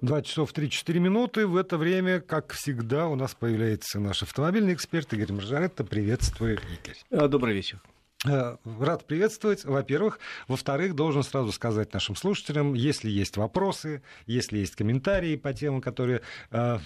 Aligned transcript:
2 0.00 0.22
часов 0.22 0.52
3-4 0.52 0.98
минуты. 0.98 1.46
В 1.46 1.56
это 1.56 1.76
время, 1.76 2.20
как 2.20 2.52
всегда, 2.52 3.08
у 3.08 3.14
нас 3.14 3.34
появляется 3.34 4.00
наш 4.00 4.22
автомобильный 4.22 4.74
эксперт 4.74 5.12
Игорь 5.12 5.32
Маржаретто. 5.32 5.84
Приветствую, 5.84 6.54
Игорь. 6.54 6.98
А, 7.10 7.28
добрый 7.28 7.54
вечер. 7.54 7.80
Э, 8.24 8.56
рад 8.78 9.04
приветствовать, 9.04 9.64
во-первых. 9.64 10.20
Во-вторых, 10.46 10.94
должен 10.94 11.24
сразу 11.24 11.50
сказать 11.50 11.92
нашим 11.92 12.14
слушателям, 12.14 12.74
если 12.74 13.10
есть 13.10 13.36
вопросы, 13.36 14.00
если 14.26 14.58
есть 14.58 14.76
комментарии 14.76 15.34
по 15.34 15.52
темам, 15.52 15.80
которые 15.80 16.22
э, 16.52 16.78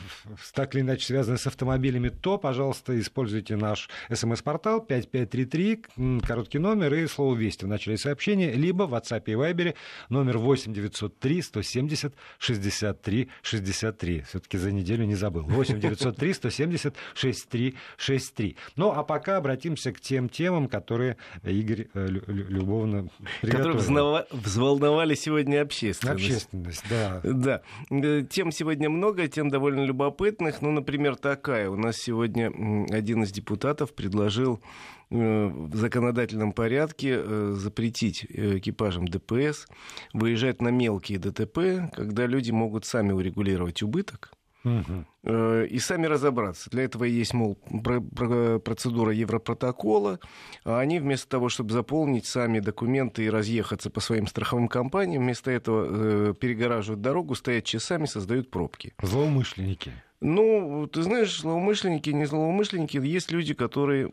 так 0.54 0.74
или 0.74 0.80
иначе 0.80 1.04
связаны 1.04 1.36
с 1.36 1.46
автомобилями, 1.46 2.08
то, 2.08 2.38
пожалуйста, 2.38 2.98
используйте 2.98 3.56
наш 3.56 3.90
смс-портал 4.10 4.80
5533, 4.80 5.84
короткий 6.26 6.58
номер 6.58 6.94
и 6.94 7.06
слово 7.06 7.36
«Вести» 7.36 7.66
в 7.66 7.68
начале 7.68 7.98
сообщения, 7.98 8.52
либо 8.52 8.84
в 8.84 8.94
WhatsApp 8.94 9.24
и 9.26 9.32
Viber 9.32 9.74
номер 10.08 10.38
8903 10.38 11.42
170 11.42 12.14
63 12.38 13.28
63. 13.42 14.22
Все-таки 14.22 14.56
за 14.56 14.72
неделю 14.72 15.04
не 15.04 15.16
забыл. 15.16 15.42
8903 15.42 16.32
170 16.32 16.94
63 17.14 17.76
63. 17.98 18.56
Ну, 18.76 18.92
а 18.92 19.02
пока 19.04 19.36
обратимся 19.36 19.92
к 19.92 20.00
тем 20.00 20.30
темам, 20.30 20.66
которые 20.68 21.18
Игорь 21.44 21.88
э, 21.94 22.06
любовно 22.08 23.08
приготовил. 23.40 23.78
Которые 23.78 24.26
взволновали 24.30 25.14
сегодня 25.14 25.62
общественность. 25.62 26.22
Общественность, 26.22 26.84
да. 26.88 27.20
Да. 27.22 27.62
Э, 27.90 28.22
тем 28.28 28.52
сегодня 28.52 28.90
много, 28.90 29.28
тем 29.28 29.48
довольно 29.48 29.82
любопытных. 29.82 30.62
Ну, 30.62 30.70
например, 30.72 31.16
такая. 31.16 31.70
У 31.70 31.76
нас 31.76 31.96
сегодня 31.96 32.46
один 32.92 33.22
из 33.22 33.32
депутатов 33.32 33.94
предложил 33.94 34.60
э, 35.10 35.46
в 35.46 35.76
законодательном 35.76 36.52
порядке 36.52 37.22
запретить 37.54 38.24
экипажам 38.28 39.06
ДПС 39.06 39.66
выезжать 40.12 40.60
на 40.60 40.68
мелкие 40.68 41.18
ДТП, 41.18 41.92
когда 41.94 42.26
люди 42.26 42.50
могут 42.50 42.84
сами 42.84 43.12
урегулировать 43.12 43.82
убыток 43.82 44.35
Угу. 44.66 45.30
И 45.70 45.78
сами 45.78 46.06
разобраться. 46.06 46.68
Для 46.70 46.82
этого 46.82 47.04
есть, 47.04 47.34
мол, 47.34 47.54
процедура 47.54 49.12
Европротокола. 49.12 50.18
А 50.64 50.80
они 50.80 50.98
вместо 50.98 51.28
того, 51.28 51.48
чтобы 51.48 51.72
заполнить 51.72 52.26
сами 52.26 52.58
документы 52.58 53.24
и 53.24 53.30
разъехаться 53.30 53.90
по 53.90 54.00
своим 54.00 54.26
страховым 54.26 54.66
компаниям, 54.66 55.22
вместо 55.22 55.52
этого 55.52 56.30
э, 56.30 56.34
перегораживают 56.34 57.00
дорогу, 57.00 57.36
стоят 57.36 57.64
часами, 57.64 58.06
создают 58.06 58.50
пробки. 58.50 58.92
Злоумышленники. 59.00 59.92
Ну, 60.20 60.88
ты 60.92 61.02
знаешь, 61.02 61.40
злоумышленники, 61.40 62.10
не 62.10 62.24
злоумышленники, 62.24 62.96
есть 62.96 63.30
люди, 63.30 63.54
которые 63.54 64.10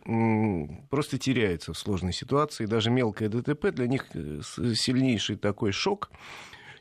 просто 0.90 1.18
теряются 1.18 1.74
в 1.74 1.78
сложной 1.78 2.14
ситуации. 2.14 2.66
Даже 2.66 2.92
мелкое 2.92 3.30
ДТП 3.30 3.72
для 3.72 3.88
них 3.88 4.06
э, 4.14 4.42
сильнейший 4.76 5.38
такой 5.38 5.72
шок 5.72 6.12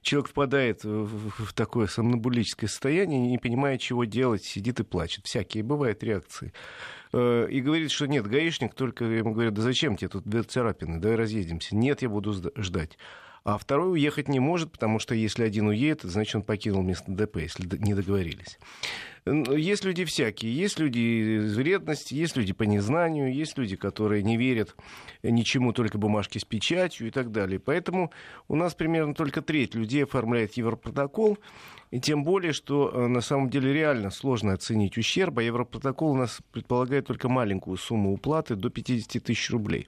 человек 0.02 0.28
впадает 0.28 0.84
в, 0.84 1.52
такое 1.54 1.86
сомнобулическое 1.86 2.68
состояние, 2.68 3.20
не 3.20 3.38
понимая, 3.38 3.78
чего 3.78 4.04
делать, 4.04 4.44
сидит 4.44 4.80
и 4.80 4.84
плачет. 4.84 5.26
Всякие 5.26 5.62
бывают 5.62 6.02
реакции. 6.02 6.52
Э, 7.12 7.48
и 7.50 7.60
говорит, 7.60 7.90
что 7.90 8.06
нет, 8.06 8.26
гаишник, 8.26 8.74
только 8.74 9.04
ему 9.04 9.32
говорят, 9.32 9.54
да 9.54 9.62
зачем 9.62 9.96
тебе 9.96 10.08
тут 10.08 10.24
две 10.24 10.42
царапины, 10.42 11.00
давай 11.00 11.16
разъедемся. 11.16 11.76
Нет, 11.76 12.02
я 12.02 12.08
буду 12.08 12.32
ждать. 12.56 12.98
А 13.44 13.58
второй 13.58 13.92
уехать 13.92 14.28
не 14.28 14.38
может, 14.38 14.70
потому 14.70 14.98
что 14.98 15.14
если 15.14 15.44
один 15.44 15.66
уедет, 15.66 16.02
значит, 16.02 16.36
он 16.36 16.42
покинул 16.42 16.82
место 16.82 17.10
ДП, 17.10 17.38
если 17.38 17.66
не 17.78 17.94
договорились. 17.94 18.58
Есть 19.24 19.84
люди 19.84 20.04
всякие. 20.04 20.54
Есть 20.54 20.80
люди 20.80 20.98
из 21.38 21.56
вредности, 21.56 22.14
есть 22.14 22.36
люди 22.36 22.52
по 22.52 22.64
незнанию, 22.64 23.32
есть 23.32 23.56
люди, 23.56 23.76
которые 23.76 24.22
не 24.24 24.36
верят 24.36 24.74
ничему, 25.22 25.72
только 25.72 25.98
бумажке 25.98 26.40
с 26.40 26.44
печатью 26.44 27.06
и 27.06 27.10
так 27.10 27.30
далее. 27.30 27.60
Поэтому 27.60 28.12
у 28.48 28.56
нас 28.56 28.74
примерно 28.74 29.14
только 29.14 29.40
треть 29.40 29.74
людей 29.74 30.04
оформляет 30.04 30.54
Европротокол. 30.54 31.38
И 31.92 32.00
тем 32.00 32.24
более, 32.24 32.54
что 32.54 32.90
э, 32.90 33.06
на 33.06 33.20
самом 33.20 33.50
деле 33.50 33.70
реально 33.70 34.10
сложно 34.10 34.54
оценить 34.54 34.96
ущерб, 34.96 35.38
а 35.38 35.42
Европротокол 35.42 36.12
у 36.12 36.16
нас 36.16 36.40
предполагает 36.50 37.06
только 37.06 37.28
маленькую 37.28 37.76
сумму 37.76 38.14
уплаты 38.14 38.56
до 38.56 38.70
50 38.70 39.22
тысяч 39.22 39.50
рублей. 39.50 39.86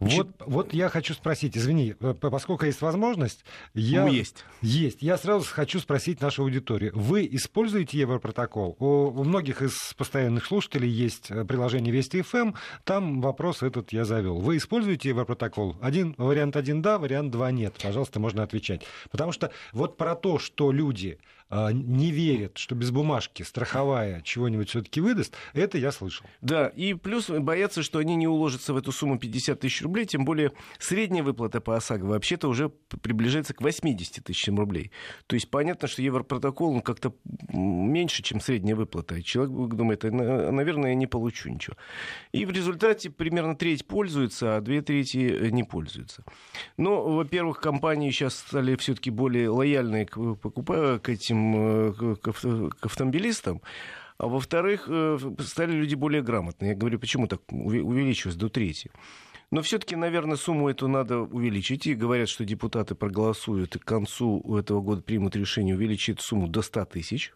Вот, 0.00 0.28
вот 0.44 0.74
я 0.74 0.88
хочу 0.88 1.14
спросить, 1.14 1.56
извини, 1.56 1.94
э, 2.00 2.14
поскольку 2.14 2.64
есть 2.64 2.82
возможность, 2.82 3.44
я... 3.74 4.06
Ну, 4.06 4.12
есть. 4.12 4.44
Есть. 4.60 5.02
Я 5.02 5.16
сразу 5.16 5.46
хочу 5.48 5.78
спросить 5.78 6.20
нашу 6.20 6.42
аудиторию. 6.42 6.90
Вы 6.96 7.28
используете 7.30 8.00
Европротокол? 8.00 8.65
У, 8.78 9.20
у 9.20 9.24
многих 9.24 9.62
из 9.62 9.94
постоянных 9.94 10.46
слушателей 10.46 10.88
есть 10.88 11.30
э, 11.30 11.44
приложение 11.44 11.92
Вести 11.92 12.22
ФМ, 12.22 12.52
там 12.84 13.20
вопрос 13.20 13.62
этот 13.62 13.92
я 13.92 14.04
завел. 14.04 14.38
Вы 14.38 14.56
используете 14.56 15.10
Европротокол? 15.10 15.76
Один, 15.80 16.14
вариант 16.18 16.56
один 16.56 16.82
да, 16.82 16.98
вариант 16.98 17.30
два 17.30 17.50
нет. 17.50 17.74
Пожалуйста, 17.82 18.20
можно 18.20 18.42
отвечать. 18.42 18.82
Потому 19.10 19.32
что 19.32 19.50
вот 19.72 19.96
про 19.96 20.14
то, 20.14 20.38
что 20.38 20.72
люди 20.72 21.18
не 21.50 22.10
верят, 22.10 22.58
что 22.58 22.74
без 22.74 22.90
бумажки 22.90 23.42
страховая 23.42 24.20
чего-нибудь 24.22 24.68
все-таки 24.68 25.00
выдаст, 25.00 25.34
это 25.52 25.78
я 25.78 25.92
слышал. 25.92 26.26
Да, 26.40 26.66
и 26.68 26.94
плюс 26.94 27.30
боятся, 27.30 27.82
что 27.82 28.00
они 28.00 28.16
не 28.16 28.26
уложатся 28.26 28.72
в 28.72 28.76
эту 28.76 28.90
сумму 28.90 29.18
50 29.18 29.60
тысяч 29.60 29.82
рублей, 29.82 30.06
тем 30.06 30.24
более 30.24 30.52
средняя 30.78 31.22
выплата 31.22 31.60
по 31.60 31.76
ОСАГО 31.76 32.04
вообще-то 32.06 32.48
уже 32.48 32.68
приближается 32.68 33.54
к 33.54 33.60
80 33.60 34.24
тысячам 34.24 34.58
рублей. 34.58 34.90
То 35.26 35.34
есть 35.34 35.48
понятно, 35.50 35.86
что 35.86 36.02
Европротокол 36.02 36.74
ну, 36.74 36.82
как-то 36.82 37.14
меньше, 37.52 38.22
чем 38.22 38.40
средняя 38.40 38.74
выплата. 38.74 39.16
И 39.16 39.22
человек 39.22 39.74
думает, 39.74 40.02
наверное, 40.02 40.90
я 40.90 40.94
не 40.96 41.06
получу 41.06 41.48
ничего. 41.50 41.76
И 42.32 42.44
в 42.44 42.50
результате 42.50 43.10
примерно 43.10 43.54
треть 43.54 43.86
пользуется, 43.86 44.56
а 44.56 44.60
две 44.60 44.82
трети 44.82 45.50
не 45.50 45.62
пользуются. 45.62 46.24
Но, 46.76 47.04
во-первых, 47.04 47.60
компании 47.60 48.10
сейчас 48.10 48.36
стали 48.36 48.74
все-таки 48.76 49.10
более 49.10 49.48
лояльные 49.48 50.06
к, 50.06 50.16
к 50.16 51.08
этим 51.08 51.35
этим 51.36 51.94
э, 52.00 52.14
к 52.70 52.86
автомобилистам. 52.86 53.62
А 54.18 54.26
во-вторых, 54.28 54.86
э, 54.88 55.18
стали 55.40 55.72
люди 55.72 55.94
более 55.94 56.22
грамотные. 56.22 56.70
Я 56.70 56.76
говорю, 56.76 56.98
почему 56.98 57.26
так 57.26 57.40
увеличилось 57.50 58.36
до 58.36 58.48
трети? 58.48 58.90
Но 59.50 59.62
все-таки, 59.62 59.94
наверное, 59.94 60.36
сумму 60.36 60.68
эту 60.68 60.88
надо 60.88 61.20
увеличить. 61.20 61.86
И 61.86 61.94
говорят, 61.94 62.28
что 62.28 62.44
депутаты 62.44 62.94
проголосуют 62.94 63.76
и 63.76 63.78
к 63.78 63.84
концу 63.84 64.56
этого 64.58 64.80
года 64.80 65.02
примут 65.02 65.36
решение 65.36 65.76
увеличить 65.76 66.20
сумму 66.20 66.48
до 66.48 66.62
100 66.62 66.84
тысяч. 66.86 67.32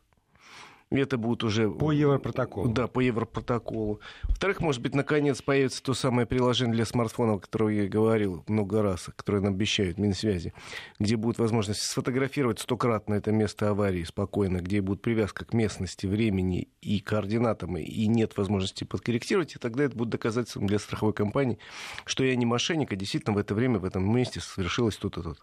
Это 0.91 1.19
будет 1.19 1.45
уже... 1.45 1.71
По 1.71 1.93
Европротоколу. 1.93 2.69
Да, 2.69 2.89
по 2.89 2.99
Европротоколу. 2.99 4.01
Во-вторых, 4.25 4.61
может 4.61 4.83
быть, 4.83 4.93
наконец 4.93 5.41
появится 5.41 5.81
то 5.85 5.95
самое 5.95 6.27
приложение 6.27 6.75
для 6.75 6.85
смартфонов, 6.85 7.37
о 7.37 7.39
котором 7.39 7.69
я 7.69 7.87
говорил 7.87 8.43
много 8.49 8.83
раз, 8.83 9.09
которое 9.15 9.41
нам 9.41 9.55
обещают 9.55 9.99
Минсвязи, 9.99 10.53
где 10.99 11.15
будет 11.15 11.39
возможность 11.39 11.83
сфотографировать 11.83 12.59
стократно 12.59 13.15
это 13.15 13.31
место 13.31 13.71
аварии 13.71 14.03
спокойно, 14.03 14.57
где 14.57 14.81
будет 14.81 15.01
привязка 15.01 15.45
к 15.45 15.53
местности, 15.53 16.07
времени 16.07 16.67
и 16.81 16.99
координатам, 16.99 17.77
и 17.77 18.07
нет 18.07 18.37
возможности 18.37 18.83
подкорректировать, 18.83 19.55
и 19.55 19.59
тогда 19.61 19.85
это 19.85 19.97
будет 19.97 20.09
доказательством 20.09 20.67
для 20.67 20.81
страховой 20.81 21.15
компании, 21.15 21.59
что 22.05 22.25
я 22.25 22.35
не 22.35 22.47
мошенник, 22.47 22.93
а 22.93 22.97
действительно 22.97 23.37
в 23.37 23.39
это 23.39 23.55
время 23.55 23.79
в 23.79 23.85
этом 23.85 24.13
месте 24.13 24.41
совершилось 24.41 24.97
то-то, 24.97 25.23
то-то. 25.23 25.43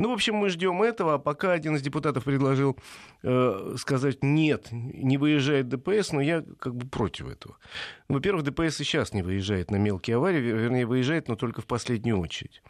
Ну, 0.00 0.08
в 0.08 0.12
общем, 0.14 0.34
мы 0.36 0.48
ждем 0.48 0.82
этого, 0.82 1.14
а 1.14 1.18
пока 1.18 1.52
один 1.52 1.76
из 1.76 1.82
депутатов 1.82 2.24
предложил 2.24 2.74
э, 3.22 3.74
сказать 3.76 4.24
нет, 4.24 4.68
не 4.72 5.18
выезжает 5.18 5.68
ДПС, 5.68 6.12
но 6.12 6.22
я 6.22 6.42
как 6.58 6.74
бы 6.74 6.88
против 6.88 7.28
этого. 7.28 7.58
Во-первых, 8.08 8.44
ДПС 8.44 8.80
и 8.80 8.84
сейчас 8.84 9.12
не 9.12 9.20
выезжает 9.20 9.70
на 9.70 9.76
мелкие 9.76 10.16
аварии, 10.16 10.40
вернее, 10.40 10.86
выезжает, 10.86 11.28
но 11.28 11.36
только 11.36 11.60
в 11.60 11.66
последнюю 11.66 12.18
очередь. 12.18 12.62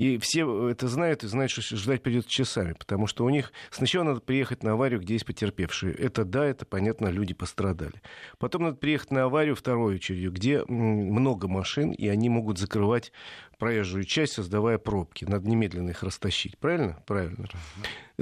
И 0.00 0.16
все 0.16 0.70
это 0.70 0.88
знают 0.88 1.24
и 1.24 1.26
знают, 1.26 1.52
что 1.52 1.60
ждать 1.76 2.02
придется 2.02 2.30
часами, 2.30 2.72
потому 2.72 3.06
что 3.06 3.22
у 3.26 3.28
них 3.28 3.52
сначала 3.70 4.04
надо 4.04 4.20
приехать 4.20 4.62
на 4.62 4.72
аварию, 4.72 4.98
где 4.98 5.12
есть 5.12 5.26
потерпевшие. 5.26 5.92
Это 5.92 6.24
да, 6.24 6.46
это 6.46 6.64
понятно, 6.64 7.08
люди 7.08 7.34
пострадали. 7.34 8.00
Потом 8.38 8.62
надо 8.62 8.76
приехать 8.78 9.10
на 9.10 9.24
аварию 9.24 9.54
второй 9.54 9.96
очередью, 9.96 10.32
где 10.32 10.64
много 10.64 11.48
машин, 11.48 11.90
и 11.90 12.08
они 12.08 12.30
могут 12.30 12.56
закрывать 12.56 13.12
проезжую 13.58 14.04
часть, 14.04 14.32
создавая 14.32 14.78
пробки. 14.78 15.26
Надо 15.26 15.46
немедленно 15.46 15.90
их 15.90 16.02
растащить. 16.02 16.56
Правильно? 16.56 17.02
Правильно. 17.06 17.44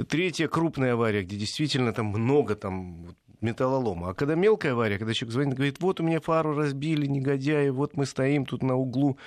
Третья 0.09 0.49
крупная 0.49 0.95
авария, 0.95 1.23
где 1.23 1.37
действительно 1.37 1.93
там 1.93 2.07
много 2.07 2.57
там 2.57 3.15
металлолома. 3.39 4.09
А 4.09 4.13
когда 4.13 4.35
мелкая 4.35 4.73
авария, 4.73 4.97
когда 4.97 5.13
человек 5.13 5.31
звонит, 5.31 5.55
говорит, 5.55 5.79
вот 5.79 6.01
у 6.01 6.03
меня 6.03 6.19
фару 6.19 6.55
разбили, 6.55 7.05
негодяи, 7.05 7.69
вот 7.69 7.95
мы 7.95 8.05
стоим 8.05 8.45
тут 8.45 8.63
на 8.63 8.75
углу, 8.75 9.17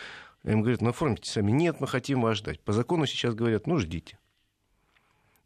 им 0.44 0.62
говорят, 0.62 0.80
ну 0.80 0.90
оформите 0.90 1.30
сами. 1.30 1.52
Нет, 1.52 1.80
мы 1.80 1.86
хотим 1.86 2.22
вас 2.22 2.38
ждать. 2.38 2.60
По 2.60 2.72
закону 2.72 3.06
сейчас 3.06 3.34
говорят, 3.34 3.66
ну 3.66 3.78
ждите. 3.78 4.18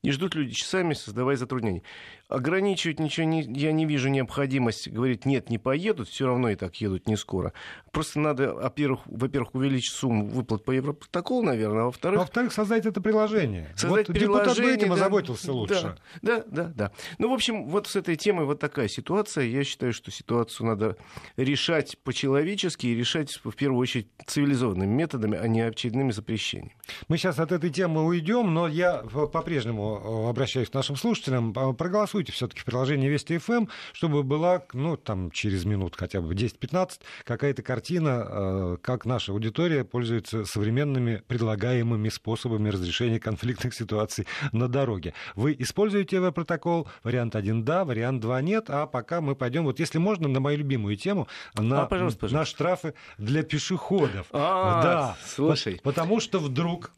И 0.03 0.11
ждут 0.11 0.35
люди 0.35 0.55
часами, 0.55 0.95
создавая 0.95 1.37
затруднения. 1.37 1.83
Ограничивать 2.29 2.99
ничего 2.99 3.25
не, 3.25 3.43
я 3.43 3.71
не 3.71 3.87
вижу 3.87 4.09
необходимости. 4.09 4.89
Говорить, 4.89 5.27
нет, 5.27 5.49
не 5.49 5.59
поедут, 5.59 6.09
все 6.09 6.27
равно 6.27 6.51
и 6.51 6.57
так 6.57 6.75
едут 6.81 7.07
не 7.07 7.17
скоро. 7.17 7.53
Просто 7.93 8.19
надо, 8.19 8.53
во-первых, 8.53 9.03
во-первых 9.07 9.55
увеличить 9.55 9.93
сумму 9.93 10.27
выплат 10.27 10.65
по 10.65 10.73
Европротоколу, 10.73 11.43
наверное, 11.43 11.83
а 11.83 11.85
во-вторых... 11.85 12.19
Во-вторых, 12.19 12.53
создать 12.53 12.85
это 12.85 13.01
приложение. 13.01 13.73
Создать 13.77 14.09
вот 14.09 14.17
приложение, 14.17 14.45
депутат 14.45 14.59
бы 14.59 14.73
этим 14.73 14.89
да, 14.89 14.95
озаботился 14.95 15.53
лучше. 15.53 15.97
Да, 16.21 16.39
да, 16.39 16.65
да, 16.65 16.73
да. 16.75 16.93
Ну, 17.19 17.31
в 17.31 17.33
общем, 17.33 17.69
вот 17.69 17.87
с 17.87 17.95
этой 17.95 18.17
темой 18.17 18.45
вот 18.45 18.59
такая 18.59 18.89
ситуация. 18.89 19.45
Я 19.45 19.63
считаю, 19.63 19.93
что 19.93 20.11
ситуацию 20.11 20.67
надо 20.67 20.97
решать 21.37 21.97
по-человечески 22.03 22.89
и 22.89 22.95
решать, 22.97 23.39
в 23.45 23.53
первую 23.53 23.79
очередь, 23.81 24.09
цивилизованными 24.27 24.93
методами, 24.93 25.39
а 25.39 25.47
не 25.47 25.61
очередными 25.61 26.11
запрещениями. 26.11 26.75
Мы 27.07 27.19
сейчас 27.19 27.39
от 27.39 27.53
этой 27.53 27.71
темы 27.71 28.05
уйдем, 28.05 28.53
но 28.53 28.67
я 28.67 29.05
по-прежнему 29.33 30.29
обращаюсь 30.29 30.71
к 30.71 30.75
нашим 30.75 30.97
слушателям. 30.97 31.55
Проголосуйте 31.55 32.16
все-таки 32.25 32.61
в 32.61 32.65
приложении 32.65 33.09
Вести 33.09 33.39
ФМ, 33.39 33.67
чтобы 33.93 34.23
была, 34.23 34.63
ну, 34.73 34.97
там, 34.97 35.31
через 35.31 35.65
минут 35.65 35.97
хотя 35.97 36.21
бы 36.21 36.35
10-15, 36.35 37.01
какая-то 37.25 37.63
картина, 37.63 38.79
как 38.83 39.05
наша 39.05 39.33
аудитория 39.33 39.85
пользуется 39.85 40.45
современными 40.45 41.23
предлагаемыми 41.27 42.09
способами 42.09 42.69
разрешения 42.69 43.21
конфликтных 43.21 43.75
ситуаций 43.75 44.27
на 44.53 44.69
дороге. 44.69 45.15
Вы 45.35 45.57
используете 45.59 46.21
протокол? 46.33 46.89
Вариант 47.03 47.37
1 47.37 47.65
да, 47.65 47.85
вариант 47.85 48.21
2 48.21 48.43
нет, 48.43 48.65
а 48.69 48.87
пока 48.87 49.21
мы 49.21 49.35
пойдем, 49.35 49.65
вот 49.65 49.81
если 49.81 49.99
можно, 49.99 50.29
на 50.29 50.41
мою 50.41 50.59
любимую 50.59 50.97
тему, 50.97 51.29
на, 51.55 51.83
а, 51.83 51.87
пожалуйста, 51.87 52.21
пожалуйста. 52.21 52.39
на 52.39 52.45
штрафы 52.45 52.95
для 53.19 53.43
пешеходов. 53.43 54.27
А, 54.33 54.83
да, 54.83 55.17
слушай. 55.27 55.81
Потому 55.83 56.21
что 56.21 56.39
вдруг 56.39 56.93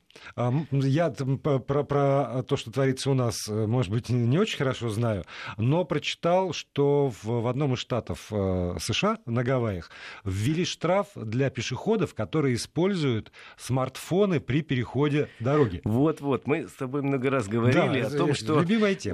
я 0.70 1.10
про, 1.10 1.58
про 1.58 2.43
то, 2.43 2.56
что 2.56 2.70
творится 2.70 3.10
у 3.10 3.14
нас, 3.14 3.49
э, 3.49 3.66
может 3.66 3.93
быть, 3.93 4.08
не 4.08 4.38
очень 4.38 4.58
хорошо 4.58 4.88
знаю, 4.88 5.25
но 5.56 5.84
прочитал, 5.84 6.52
что 6.52 7.10
в, 7.10 7.25
в 7.25 7.46
одном 7.46 7.75
из 7.75 7.78
штатов 7.78 8.28
э, 8.31 8.76
США, 8.81 9.19
на 9.26 9.44
Гавайях, 9.44 9.90
ввели 10.25 10.64
штраф 10.64 11.08
для 11.14 11.50
пешеходов, 11.50 12.14
которые 12.14 12.56
используют 12.56 13.32
смартфоны 13.56 14.40
при 14.40 14.62
переходе 14.62 15.28
дороги. 15.40 15.81
Вот-вот, 15.84 16.46
мы 16.46 16.69
с 16.69 16.72
тобой 16.72 17.02
много 17.02 17.31
раз 17.31 17.49
говорили 17.49 18.02
да, 18.02 18.08
о 18.08 18.11
том, 18.11 18.34
что 18.34 18.64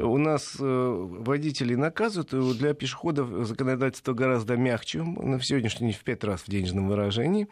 у 0.00 0.18
нас 0.18 0.56
э, 0.58 0.64
водители 0.64 1.74
наказывают, 1.74 2.14
для 2.58 2.74
пешеходов 2.74 3.46
законодательство 3.46 4.12
гораздо 4.12 4.56
мягче, 4.56 5.02
на 5.02 5.40
сегодняшний 5.40 5.88
день 5.88 5.96
в 5.98 6.04
пять 6.04 6.24
раз 6.24 6.42
в 6.42 6.48
денежном 6.48 6.88
выражении 6.88 7.48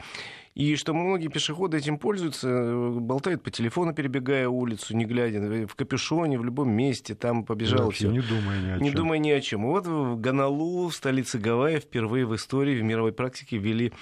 и 0.54 0.76
что 0.76 0.92
многие 0.92 1.28
пешеходы 1.28 1.78
этим 1.78 1.98
пользуются, 1.98 2.48
э, 2.48 2.90
болтают 3.00 3.42
по 3.42 3.50
телефону, 3.50 3.94
перебегая 3.94 4.48
улицу, 4.48 4.94
не 4.94 5.06
глядя, 5.06 5.38
э, 5.38 5.66
в 5.66 5.74
капюшоне, 5.74 6.38
в 6.38 6.44
любом 6.44 6.70
месте, 6.70 7.14
там 7.14 7.44
побежал 7.44 7.90
все. 7.90 8.10
Не 8.10 8.20
думая 8.20 8.60
ни 8.60 8.68
о 8.68 8.74
чем. 8.74 8.82
Не 8.82 8.90
думая 8.90 9.18
ни 9.18 9.30
о 9.30 9.40
чем. 9.40 9.64
Вот 9.64 9.86
в 9.86 10.20
Ганалу, 10.20 10.88
в 10.88 10.94
столице 10.94 11.38
Гавайи, 11.38 11.78
впервые 11.78 12.26
в 12.26 12.34
истории, 12.34 12.78
в 12.78 12.82
мировой 12.82 13.12
практике 13.12 13.56
ввели 13.56 13.94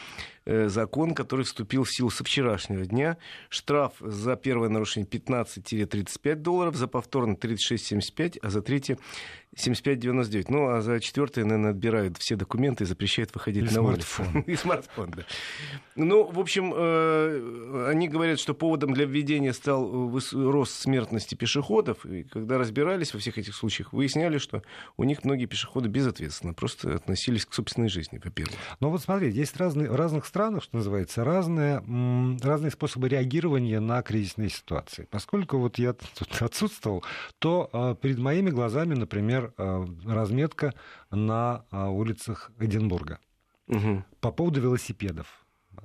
закон, 0.46 1.14
который 1.14 1.44
вступил 1.44 1.84
в 1.84 1.92
силу 1.92 2.10
со 2.10 2.24
вчерашнего 2.24 2.84
дня. 2.84 3.16
Штраф 3.48 3.94
за 4.00 4.36
первое 4.36 4.68
нарушение 4.68 5.08
15-35 5.08 6.34
долларов, 6.36 6.76
за 6.76 6.88
повторное 6.88 7.36
36-75, 7.36 8.38
а 8.42 8.50
за 8.50 8.62
третье 8.62 8.98
75-99. 9.56 10.46
Ну, 10.48 10.68
а 10.68 10.80
за 10.80 11.00
четвертое, 11.00 11.44
наверное, 11.44 11.70
отбирают 11.70 12.18
все 12.18 12.36
документы 12.36 12.84
и 12.84 12.86
запрещают 12.86 13.34
выходить 13.34 13.62
и 13.62 13.66
на 13.66 13.72
смартфон. 13.72 14.26
улицу. 14.28 14.44
И 14.50 14.56
смартфон, 14.56 15.10
да. 15.10 15.24
Ну, 15.96 16.24
в 16.24 16.38
общем, 16.38 16.72
э, 16.74 17.88
они 17.88 18.08
говорят, 18.08 18.38
что 18.38 18.54
поводом 18.54 18.94
для 18.94 19.06
введения 19.06 19.52
стал 19.52 20.10
рост 20.32 20.80
смертности 20.80 21.34
пешеходов. 21.34 22.06
И 22.06 22.22
когда 22.22 22.58
разбирались 22.58 23.12
во 23.12 23.20
всех 23.20 23.38
этих 23.38 23.54
случаях, 23.54 23.92
выясняли, 23.92 24.38
что 24.38 24.62
у 24.96 25.04
них 25.04 25.24
многие 25.24 25.46
пешеходы 25.46 25.88
безответственно 25.88 26.54
просто 26.54 26.94
относились 26.94 27.44
к 27.44 27.52
собственной 27.52 27.88
жизни, 27.88 28.20
во-первых. 28.22 28.56
Но 28.78 28.90
вот 28.90 29.02
смотри, 29.02 29.32
есть 29.32 29.56
разные, 29.56 29.90
разных 29.90 30.26
странах, 30.30 30.62
что 30.62 30.76
называется, 30.76 31.24
разные, 31.24 31.82
разные 32.42 32.70
способы 32.70 33.08
реагирования 33.08 33.80
на 33.80 34.00
кризисные 34.02 34.48
ситуации. 34.48 35.06
Поскольку 35.10 35.58
вот 35.58 35.78
я 35.78 35.92
тут 35.92 36.30
отсутствовал, 36.40 37.04
то 37.38 37.68
а, 37.72 37.94
перед 37.94 38.18
моими 38.18 38.50
глазами, 38.50 38.94
например, 38.94 39.52
а, 39.58 39.86
разметка 40.06 40.72
на 41.10 41.64
а, 41.70 41.90
улицах 41.90 42.50
Эдинбурга. 42.58 43.18
Угу. 43.66 44.04
По 44.20 44.30
поводу 44.32 44.60
велосипедов. 44.60 45.26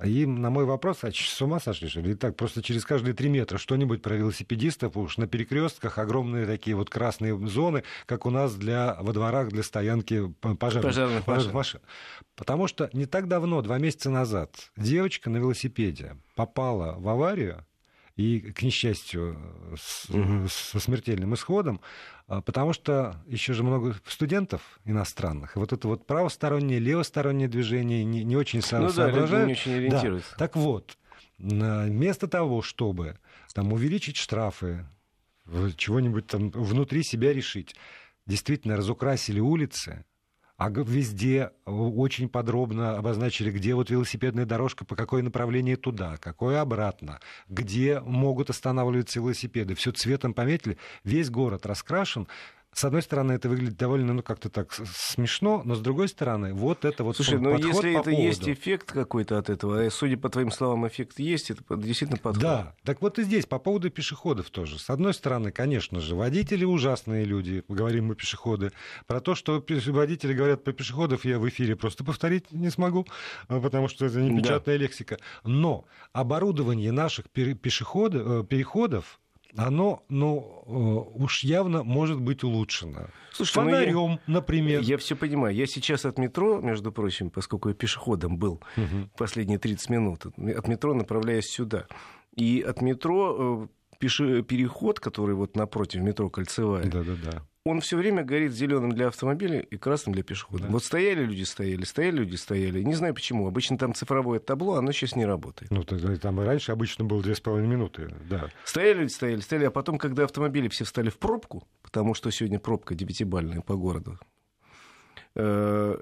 И 0.03 0.25
на 0.25 0.49
мой 0.49 0.65
вопрос, 0.65 1.03
а 1.03 1.11
с 1.11 1.41
ума 1.41 1.59
сошли, 1.59 1.87
что 1.87 2.01
ли? 2.01 2.15
так 2.15 2.35
просто 2.35 2.61
через 2.61 2.83
каждые 2.85 3.13
три 3.13 3.29
метра 3.29 3.57
что-нибудь 3.57 4.01
про 4.01 4.15
велосипедистов, 4.15 4.97
уж 4.97 5.17
на 5.17 5.27
перекрестках 5.27 5.97
огромные 5.97 6.45
такие 6.45 6.75
вот 6.75 6.89
красные 6.89 7.37
зоны, 7.47 7.83
как 8.05 8.25
у 8.25 8.29
нас 8.29 8.55
для, 8.55 8.97
во 8.99 9.13
дворах 9.13 9.49
для 9.49 9.63
стоянки 9.63 10.33
пожарных, 10.41 10.59
пожарных, 10.93 11.23
пожарных 11.23 11.53
машин. 11.53 11.81
Потому 12.35 12.67
что 12.67 12.89
не 12.91 13.05
так 13.05 13.27
давно, 13.27 13.61
два 13.61 13.77
месяца 13.77 14.09
назад, 14.09 14.71
девочка 14.75 15.29
на 15.29 15.37
велосипеде 15.37 16.17
попала 16.35 16.95
в 16.99 17.07
аварию, 17.07 17.65
и, 18.15 18.39
к 18.39 18.61
несчастью, 18.61 19.37
с, 19.77 20.09
угу. 20.09 20.47
со 20.47 20.79
смертельным 20.79 21.33
исходом, 21.33 21.81
а, 22.27 22.41
потому 22.41 22.71
что 22.73 23.21
еще 23.27 23.53
же 23.53 23.63
много 23.63 23.95
студентов 24.07 24.79
иностранных, 24.85 25.55
и 25.55 25.59
вот 25.59 25.73
это 25.73 25.87
вот 25.87 26.07
правостороннее, 26.07 26.79
левостороннее 26.79 27.49
движение 27.49 28.03
не, 28.05 28.23
не 28.23 28.37
очень 28.37 28.59
ну, 28.59 28.89
соображают. 28.89 29.31
Да, 29.31 29.45
не 29.45 29.51
очень 29.51 29.73
ориентируются. 29.73 30.31
Да. 30.31 30.37
Так 30.37 30.55
вот, 30.55 30.97
вместо 31.37 32.27
того, 32.27 32.61
чтобы 32.61 33.19
там, 33.53 33.73
увеличить 33.73 34.17
штрафы, 34.17 34.85
чего-нибудь 35.75 36.27
там 36.27 36.49
внутри 36.51 37.03
себя 37.03 37.33
решить, 37.33 37.75
действительно 38.25 38.77
разукрасили 38.77 39.39
улицы, 39.39 40.05
а 40.57 40.69
везде 40.69 41.51
очень 41.65 42.29
подробно 42.29 42.97
обозначили, 42.97 43.51
где 43.51 43.75
вот 43.75 43.89
велосипедная 43.89 44.45
дорожка, 44.45 44.85
по 44.85 44.95
какое 44.95 45.21
направление 45.21 45.75
туда, 45.75 46.17
какое 46.17 46.61
обратно, 46.61 47.19
где 47.49 47.99
могут 47.99 48.49
останавливаться 48.49 49.19
велосипеды. 49.19 49.75
Все 49.75 49.91
цветом 49.91 50.33
пометили, 50.33 50.77
весь 51.03 51.29
город 51.29 51.65
раскрашен, 51.65 52.27
с 52.75 52.83
одной 52.83 53.01
стороны, 53.01 53.31
это 53.31 53.47
выглядит 53.47 53.77
довольно, 53.77 54.13
ну, 54.13 54.21
как-то 54.21 54.49
так 54.49 54.73
смешно, 54.73 55.61
но 55.63 55.75
с 55.75 55.79
другой 55.79 56.09
стороны, 56.09 56.53
вот 56.53 56.83
это 56.83 57.05
вот 57.05 57.15
Слушай, 57.15 57.39
ну, 57.39 57.57
если 57.57 57.93
по 57.93 57.99
это 57.99 58.09
поводу. 58.09 58.21
есть 58.21 58.49
эффект 58.49 58.91
какой-то 58.91 59.37
от 59.37 59.49
этого, 59.49 59.81
а 59.81 59.89
судя 59.89 60.17
по 60.17 60.27
твоим 60.27 60.51
словам, 60.51 60.85
эффект 60.85 61.17
есть, 61.19 61.51
это 61.51 61.63
действительно 61.77 62.19
подход. 62.19 62.43
Да, 62.43 62.75
так 62.83 63.01
вот 63.01 63.17
и 63.17 63.23
здесь, 63.23 63.45
по 63.45 63.59
поводу 63.59 63.89
пешеходов 63.89 64.49
тоже. 64.49 64.77
С 64.77 64.89
одной 64.89 65.13
стороны, 65.13 65.53
конечно 65.53 66.01
же, 66.01 66.15
водители 66.15 66.65
ужасные 66.65 67.23
люди, 67.23 67.63
говорим 67.69 68.07
мы 68.07 68.15
пешеходы. 68.15 68.73
Про 69.07 69.21
то, 69.21 69.35
что 69.35 69.63
водители 69.87 70.33
говорят 70.33 70.65
про 70.65 70.73
пешеходов, 70.73 71.23
я 71.23 71.39
в 71.39 71.47
эфире 71.47 71.77
просто 71.77 72.03
повторить 72.03 72.51
не 72.51 72.69
смогу, 72.69 73.07
а, 73.47 73.61
потому 73.61 73.87
что 73.87 74.05
это 74.05 74.19
не 74.19 74.37
печатная 74.37 74.77
да. 74.77 74.83
лексика. 74.83 75.17
Но 75.45 75.85
оборудование 76.11 76.91
наших 76.91 77.29
пешеходов, 77.29 78.21
э, 78.27 78.43
переходов 78.43 79.21
оно, 79.57 80.03
ну, 80.09 80.63
э, 80.65 81.21
уж 81.23 81.43
явно 81.43 81.83
может 81.83 82.19
быть 82.19 82.43
улучшено. 82.43 83.07
Слушай, 83.31 83.53
Фонарем, 83.53 83.95
ну 83.95 84.09
я, 84.11 84.19
например. 84.27 84.81
Я 84.81 84.97
все 84.97 85.15
понимаю. 85.15 85.55
Я 85.55 85.65
сейчас 85.67 86.05
от 86.05 86.17
метро, 86.17 86.59
между 86.61 86.91
прочим, 86.91 87.29
поскольку 87.29 87.69
я 87.69 87.75
пешеходом 87.75 88.37
был 88.37 88.61
угу. 88.77 89.09
последние 89.17 89.59
30 89.59 89.89
минут, 89.89 90.25
от 90.25 90.67
метро 90.67 90.93
направляюсь 90.93 91.47
сюда. 91.47 91.87
И 92.35 92.61
от 92.61 92.81
метро 92.81 93.69
э, 93.99 94.43
переход, 94.43 94.99
который 94.99 95.35
вот 95.35 95.55
напротив 95.55 96.01
метро 96.01 96.29
Кольцевая, 96.29 96.85
да, 96.85 97.03
да, 97.03 97.15
да 97.23 97.43
он 97.65 97.81
все 97.81 97.97
время 97.97 98.23
горит 98.23 98.53
зеленым 98.53 98.91
для 98.91 99.07
автомобиля 99.07 99.59
и 99.59 99.75
красным 99.75 100.13
для 100.13 100.23
пешехода. 100.23 100.65
Да. 100.65 100.69
Вот 100.69 100.83
стояли 100.83 101.25
люди, 101.25 101.41
стояли, 101.41 101.83
стояли 101.83 102.17
люди, 102.17 102.35
стояли. 102.35 102.83
Не 102.83 102.93
знаю 102.93 103.15
почему. 103.15 103.47
Обычно 103.47 103.77
там 103.79 103.95
цифровое 103.95 104.39
табло, 104.39 104.75
оно 104.75 104.91
сейчас 104.91 105.15
не 105.15 105.25
работает. 105.25 105.71
Ну, 105.71 105.83
там 105.83 106.41
и 106.41 106.45
раньше 106.45 106.71
обычно 106.71 107.05
было 107.05 107.21
2,5 107.21 107.61
минуты, 107.61 108.13
да. 108.29 108.51
Стояли 108.63 108.99
люди, 108.99 109.11
стояли, 109.11 109.39
стояли. 109.39 109.65
А 109.65 109.71
потом, 109.71 109.97
когда 109.97 110.25
автомобили 110.25 110.67
все 110.67 110.85
встали 110.85 111.09
в 111.09 111.17
пробку, 111.17 111.67
потому 111.81 112.13
что 112.13 112.29
сегодня 112.29 112.59
пробка 112.59 112.93
девятибальная 112.93 113.61
по 113.61 113.75
городу, 113.75 114.19
э, 115.33 115.97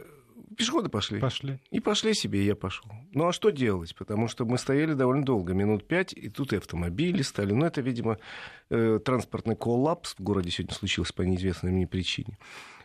Пешеходы 0.58 0.90
пошли. 0.90 1.20
Пошли. 1.20 1.60
И 1.72 1.80
пошли 1.80 2.14
себе, 2.14 2.42
и 2.42 2.46
я 2.46 2.56
пошел. 2.56 2.92
Ну 3.14 3.28
а 3.28 3.34
что 3.34 3.50
делать? 3.50 3.96
Потому 3.96 4.28
что 4.28 4.46
мы 4.46 4.58
стояли 4.58 4.94
довольно 4.94 5.24
долго, 5.24 5.54
минут 5.54 5.88
пять, 5.88 6.14
и 6.14 6.30
тут 6.30 6.54
и 6.54 6.58
автомобили 6.58 7.22
стали. 7.22 7.54
Ну, 7.54 7.66
это, 7.66 7.82
видимо, 7.82 8.18
э, 8.70 9.00
транспортный 9.04 9.56
коллапс 9.56 10.16
в 10.16 10.22
городе 10.22 10.52
сегодня 10.52 10.76
случился 10.76 11.14
по 11.14 11.22
неизвестной 11.22 11.72
мне 11.72 11.88
причине. 11.88 12.38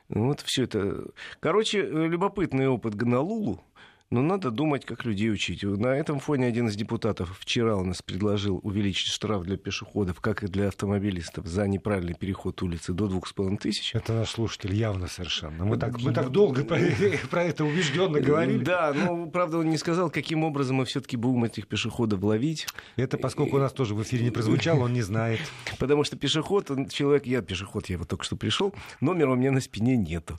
Вот 0.09 0.41
все 0.41 0.65
это. 0.65 1.05
Короче, 1.41 1.81
э, 1.81 2.07
любопытный 2.07 2.69
опыт 2.69 2.95
Гонолулу. 2.95 3.63
Но 4.11 4.23
надо 4.23 4.51
думать, 4.51 4.87
как 4.87 5.05
людей 5.05 5.31
учить. 5.31 5.63
На 5.63 5.89
этом 5.89 6.19
фоне 6.19 6.47
один 6.47 6.69
из 6.69 6.77
депутатов 6.77 7.37
вчера 7.39 7.77
у 7.77 7.85
нас 7.85 8.01
предложил 8.01 8.59
увеличить 8.63 9.13
штраф 9.13 9.43
для 9.43 9.59
пешеходов, 9.59 10.23
как 10.23 10.43
и 10.43 10.47
для 10.47 10.69
автомобилистов, 10.69 11.47
за 11.47 11.69
неправильный 11.69 12.15
переход 12.15 12.63
улицы 12.63 12.95
до 12.95 13.07
двух 13.07 13.27
с 13.27 13.35
половиной 13.35 13.59
тысяч. 13.59 13.95
Это 13.95 14.15
наш 14.15 14.31
слушатель 14.31 14.75
явно 14.75 15.09
совершенно. 15.09 15.67
Мы 15.67 15.77
так, 15.77 16.01
мы 16.01 16.15
так 16.15 16.31
долго 16.31 16.65
про, 16.65 16.79
про 17.31 17.45
это 17.45 17.67
убежденно 17.67 18.19
говорили. 18.21 18.65
Да, 18.65 18.95
но, 18.95 19.27
правда, 19.27 19.59
он 19.59 19.69
не 19.69 19.77
сказал, 19.77 20.09
каким 20.09 20.43
образом 20.43 20.77
мы 20.77 20.87
все-таки 20.87 21.19
будем 21.19 21.45
этих 21.45 21.67
пешеходов 21.67 22.23
ловить. 22.23 22.67
Это 22.97 23.19
поскольку 23.19 23.57
у 23.57 23.61
нас 23.61 23.75
тоже 23.75 23.95
в 23.95 24.03
эфире 24.03 24.25
не 24.25 24.31
прозвучало, 24.31 24.85
он 24.85 24.95
не 24.95 25.03
знает. 25.03 25.41
Потому 25.79 26.05
что 26.05 26.17
пешеход, 26.17 26.71
человек, 26.91 27.27
я 27.27 27.43
пешеход, 27.43 27.91
я 27.91 27.99
вот 27.99 28.09
только 28.09 28.25
что 28.25 28.37
пришел, 28.37 28.75
номера 29.03 29.33
у 29.33 29.37
меня 29.37 29.53
на 29.53 29.61
спине 29.61 29.99
нету. 29.99 30.39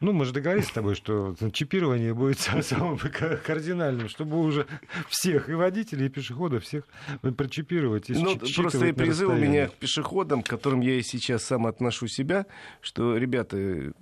Ну, 0.00 0.12
мы 0.12 0.24
же 0.24 0.32
договорились 0.32 0.68
с 0.68 0.72
тобой, 0.72 0.94
что 0.94 1.34
чипирование 1.52 2.14
будет 2.14 2.38
самым 2.38 2.98
кардинальным, 2.98 4.08
чтобы 4.08 4.40
уже 4.40 4.66
всех, 5.08 5.48
и 5.48 5.54
водителей, 5.54 6.06
и 6.06 6.08
пешеходов, 6.08 6.64
всех 6.64 6.84
прочипировать. 7.36 8.10
И 8.10 8.14
ну, 8.14 8.36
просто 8.36 8.86
и 8.86 8.92
призыв 8.92 9.30
у 9.30 9.34
меня 9.34 9.68
к 9.68 9.74
пешеходам, 9.74 10.42
к 10.42 10.48
которым 10.48 10.80
я 10.80 10.94
и 10.94 11.02
сейчас 11.02 11.44
сам 11.44 11.66
отношу 11.66 12.06
себя, 12.06 12.46
что, 12.80 13.16
ребята, 13.16 13.92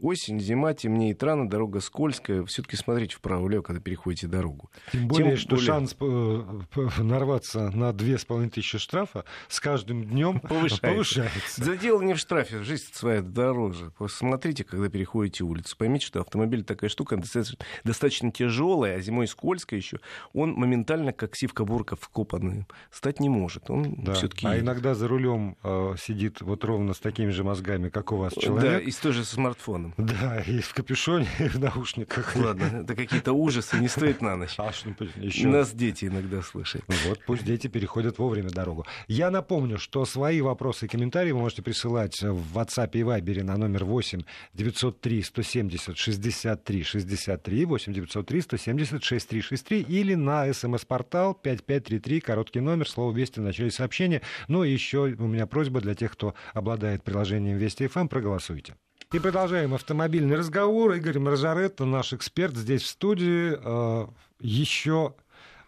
осень, 0.00 0.40
зима, 0.40 0.74
темнеет 0.74 1.22
рано, 1.22 1.48
дорога 1.48 1.80
скользкая. 1.80 2.44
Все-таки 2.44 2.76
смотрите 2.76 3.16
вправо-влево, 3.16 3.62
когда 3.62 3.80
переходите 3.80 4.26
дорогу. 4.26 4.70
Тем 4.92 5.08
более, 5.08 5.30
Тем 5.30 5.36
что 5.38 5.50
более... 5.50 5.66
шанс 5.66 5.96
э, 6.00 7.02
нарваться 7.02 7.70
на 7.70 7.92
две 7.92 8.18
с 8.18 8.24
половиной 8.24 8.50
тысячи 8.50 8.78
штрафа 8.78 9.24
с 9.48 9.60
каждым 9.60 10.04
днем 10.04 10.40
повышается. 10.48 10.80
повышается. 10.80 11.64
Да 11.64 11.76
дело 11.76 12.02
не 12.02 12.14
в 12.14 12.18
штрафе, 12.18 12.62
жизнь 12.62 12.86
своя 12.92 13.22
дороже. 13.22 13.92
Посмотрите, 13.98 14.64
когда 14.64 14.88
переходите 14.88 15.44
улицу. 15.44 15.76
Поймите, 15.76 16.06
что 16.06 16.20
автомобиль 16.20 16.64
такая 16.64 16.90
штука 16.90 17.16
достаточно, 17.16 17.58
достаточно 17.84 18.30
тяжелая, 18.30 18.96
а 18.96 19.00
зимой 19.00 19.26
скользкая 19.26 19.78
еще. 19.80 19.98
Он 20.32 20.52
моментально, 20.52 21.12
как 21.12 21.34
сивка-бурка 21.36 21.96
вкопанный, 21.96 22.66
стать 22.90 23.20
не 23.20 23.28
может. 23.28 23.70
Он 23.70 23.94
да. 23.98 24.14
все-таки. 24.14 24.46
А 24.46 24.58
иногда 24.58 24.94
за 24.94 25.08
рулем 25.08 25.56
э, 25.62 25.94
сидит 25.98 26.40
вот 26.40 26.64
ровно 26.64 26.94
с 26.94 27.00
такими 27.00 27.30
же 27.30 27.44
мозгами, 27.44 27.88
как 27.88 28.12
у 28.12 28.16
вас 28.16 28.34
человек. 28.34 28.72
Да, 28.72 28.80
и 28.80 28.90
с 28.90 28.96
той 28.96 29.12
же 29.12 29.24
смартфоном. 29.24 29.87
Да, 30.18 30.40
и 30.40 30.60
в 30.60 30.72
капюшоне, 30.74 31.28
и 31.38 31.48
в 31.48 31.58
наушниках. 31.58 32.34
Ладно, 32.36 32.82
это 32.82 32.94
какие-то 32.94 33.32
ужасы, 33.32 33.78
не 33.78 33.88
стоит 33.88 34.20
на 34.20 34.36
ночь. 34.36 34.54
А 34.58 34.72
что, 34.72 34.90
еще... 35.16 35.48
Нас 35.48 35.72
дети 35.72 36.06
иногда 36.06 36.42
слышат. 36.42 36.82
Вот, 37.06 37.20
пусть 37.26 37.44
дети 37.44 37.68
переходят 37.68 38.18
вовремя 38.18 38.50
дорогу. 38.50 38.86
Я 39.06 39.30
напомню, 39.30 39.78
что 39.78 40.04
свои 40.04 40.40
вопросы 40.40 40.86
и 40.86 40.88
комментарии 40.88 41.32
вы 41.32 41.40
можете 41.40 41.62
присылать 41.62 42.20
в 42.20 42.58
WhatsApp 42.58 42.90
и 42.92 43.00
Viber 43.00 43.42
на 43.44 43.56
номер 43.56 43.84
8 43.84 44.22
903 44.54 45.22
170 45.22 45.96
63 45.96 46.82
63 46.82 47.64
8 47.64 47.92
903 47.92 48.40
170 48.40 49.04
63 49.04 49.40
63 49.40 49.80
или 49.80 50.14
на 50.14 50.52
смс-портал 50.52 51.34
5533, 51.34 52.20
короткий 52.20 52.60
номер, 52.60 52.88
слово 52.88 53.16
«Вести» 53.16 53.40
в 53.40 53.42
начале 53.42 53.70
сообщения. 53.70 54.22
Ну 54.48 54.64
и 54.64 54.70
еще 54.70 55.14
у 55.18 55.26
меня 55.26 55.46
просьба 55.46 55.80
для 55.80 55.94
тех, 55.94 56.12
кто 56.12 56.34
обладает 56.54 57.02
приложением 57.02 57.56
Вести 57.58 57.86
ФМ, 57.86 58.00
эм, 58.00 58.08
проголосуйте. 58.08 58.74
И 59.10 59.18
продолжаем 59.20 59.72
автомобильный 59.72 60.36
разговор. 60.36 60.92
Игорь 60.92 61.18
Маржаретто, 61.18 61.86
наш 61.86 62.12
эксперт, 62.12 62.54
здесь 62.54 62.82
в 62.82 62.88
студии. 62.88 63.56
Э, 63.58 64.06
еще 64.38 65.14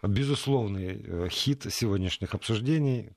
безусловный 0.03 1.03
э, 1.03 1.27
хит 1.31 1.65
сегодняшних 1.71 2.35
обсуждений. 2.35 3.09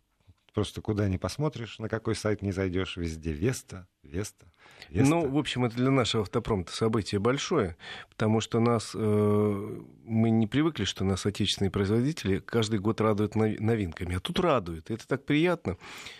Просто 0.54 0.80
куда 0.80 1.08
ни 1.08 1.16
посмотришь, 1.16 1.80
на 1.80 1.88
какой 1.88 2.14
сайт 2.14 2.40
не 2.40 2.52
зайдешь, 2.52 2.96
везде 2.96 3.32
Веста, 3.32 3.88
Веста. 4.04 4.46
Веста. 4.88 5.10
Ну, 5.10 5.28
в 5.28 5.36
общем, 5.36 5.64
это 5.64 5.76
для 5.76 5.90
нашего 5.90 6.22
автопрома 6.22 6.64
событие 6.68 7.18
большое, 7.18 7.76
потому 8.08 8.40
что 8.40 8.60
нас, 8.60 8.92
э, 8.94 9.78
мы 10.04 10.30
не 10.30 10.46
привыкли, 10.46 10.84
что 10.84 11.04
нас 11.04 11.26
отечественные 11.26 11.72
производители 11.72 12.38
каждый 12.38 12.78
год 12.78 13.00
радуют 13.00 13.34
новинками. 13.34 14.14
А 14.14 14.20
тут 14.20 14.38
радуют. 14.38 14.90
И 14.90 14.94
это 14.94 15.08
так 15.08 15.24
приятно, 15.24 15.76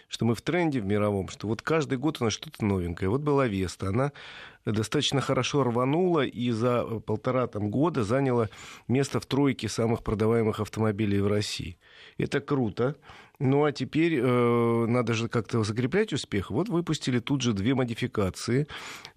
что 0.08 0.24
мы 0.24 0.34
в 0.34 0.42
тренде 0.42 0.80
в 0.80 0.84
мировом, 0.84 1.28
что 1.28 1.46
вот 1.46 1.62
каждый 1.62 1.98
год 1.98 2.20
у 2.20 2.24
нас 2.24 2.32
что-то 2.32 2.64
новенькое. 2.64 3.10
Вот 3.10 3.20
была 3.20 3.46
Веста, 3.46 3.90
она 3.90 4.10
достаточно 4.64 5.20
хорошо 5.20 5.62
рванула 5.62 6.24
и 6.24 6.50
за 6.50 6.84
полтора 6.84 7.46
там, 7.46 7.70
года 7.70 8.02
заняла 8.02 8.48
место 8.88 9.20
в 9.20 9.26
тройке 9.26 9.68
самых 9.68 10.02
продаваемых 10.02 10.58
автомобилей 10.60 11.20
в 11.20 11.26
России. 11.28 11.78
Это 12.18 12.40
круто. 12.40 12.96
Ну 13.40 13.64
а 13.64 13.72
теперь 13.72 14.20
э, 14.20 14.86
надо 14.86 15.12
же 15.14 15.28
как-то 15.28 15.64
закреплять 15.64 16.12
успех. 16.12 16.52
Вот 16.52 16.68
выпустили 16.68 17.18
тут 17.18 17.42
же 17.42 17.52
две 17.52 17.74
модификации 17.74 18.68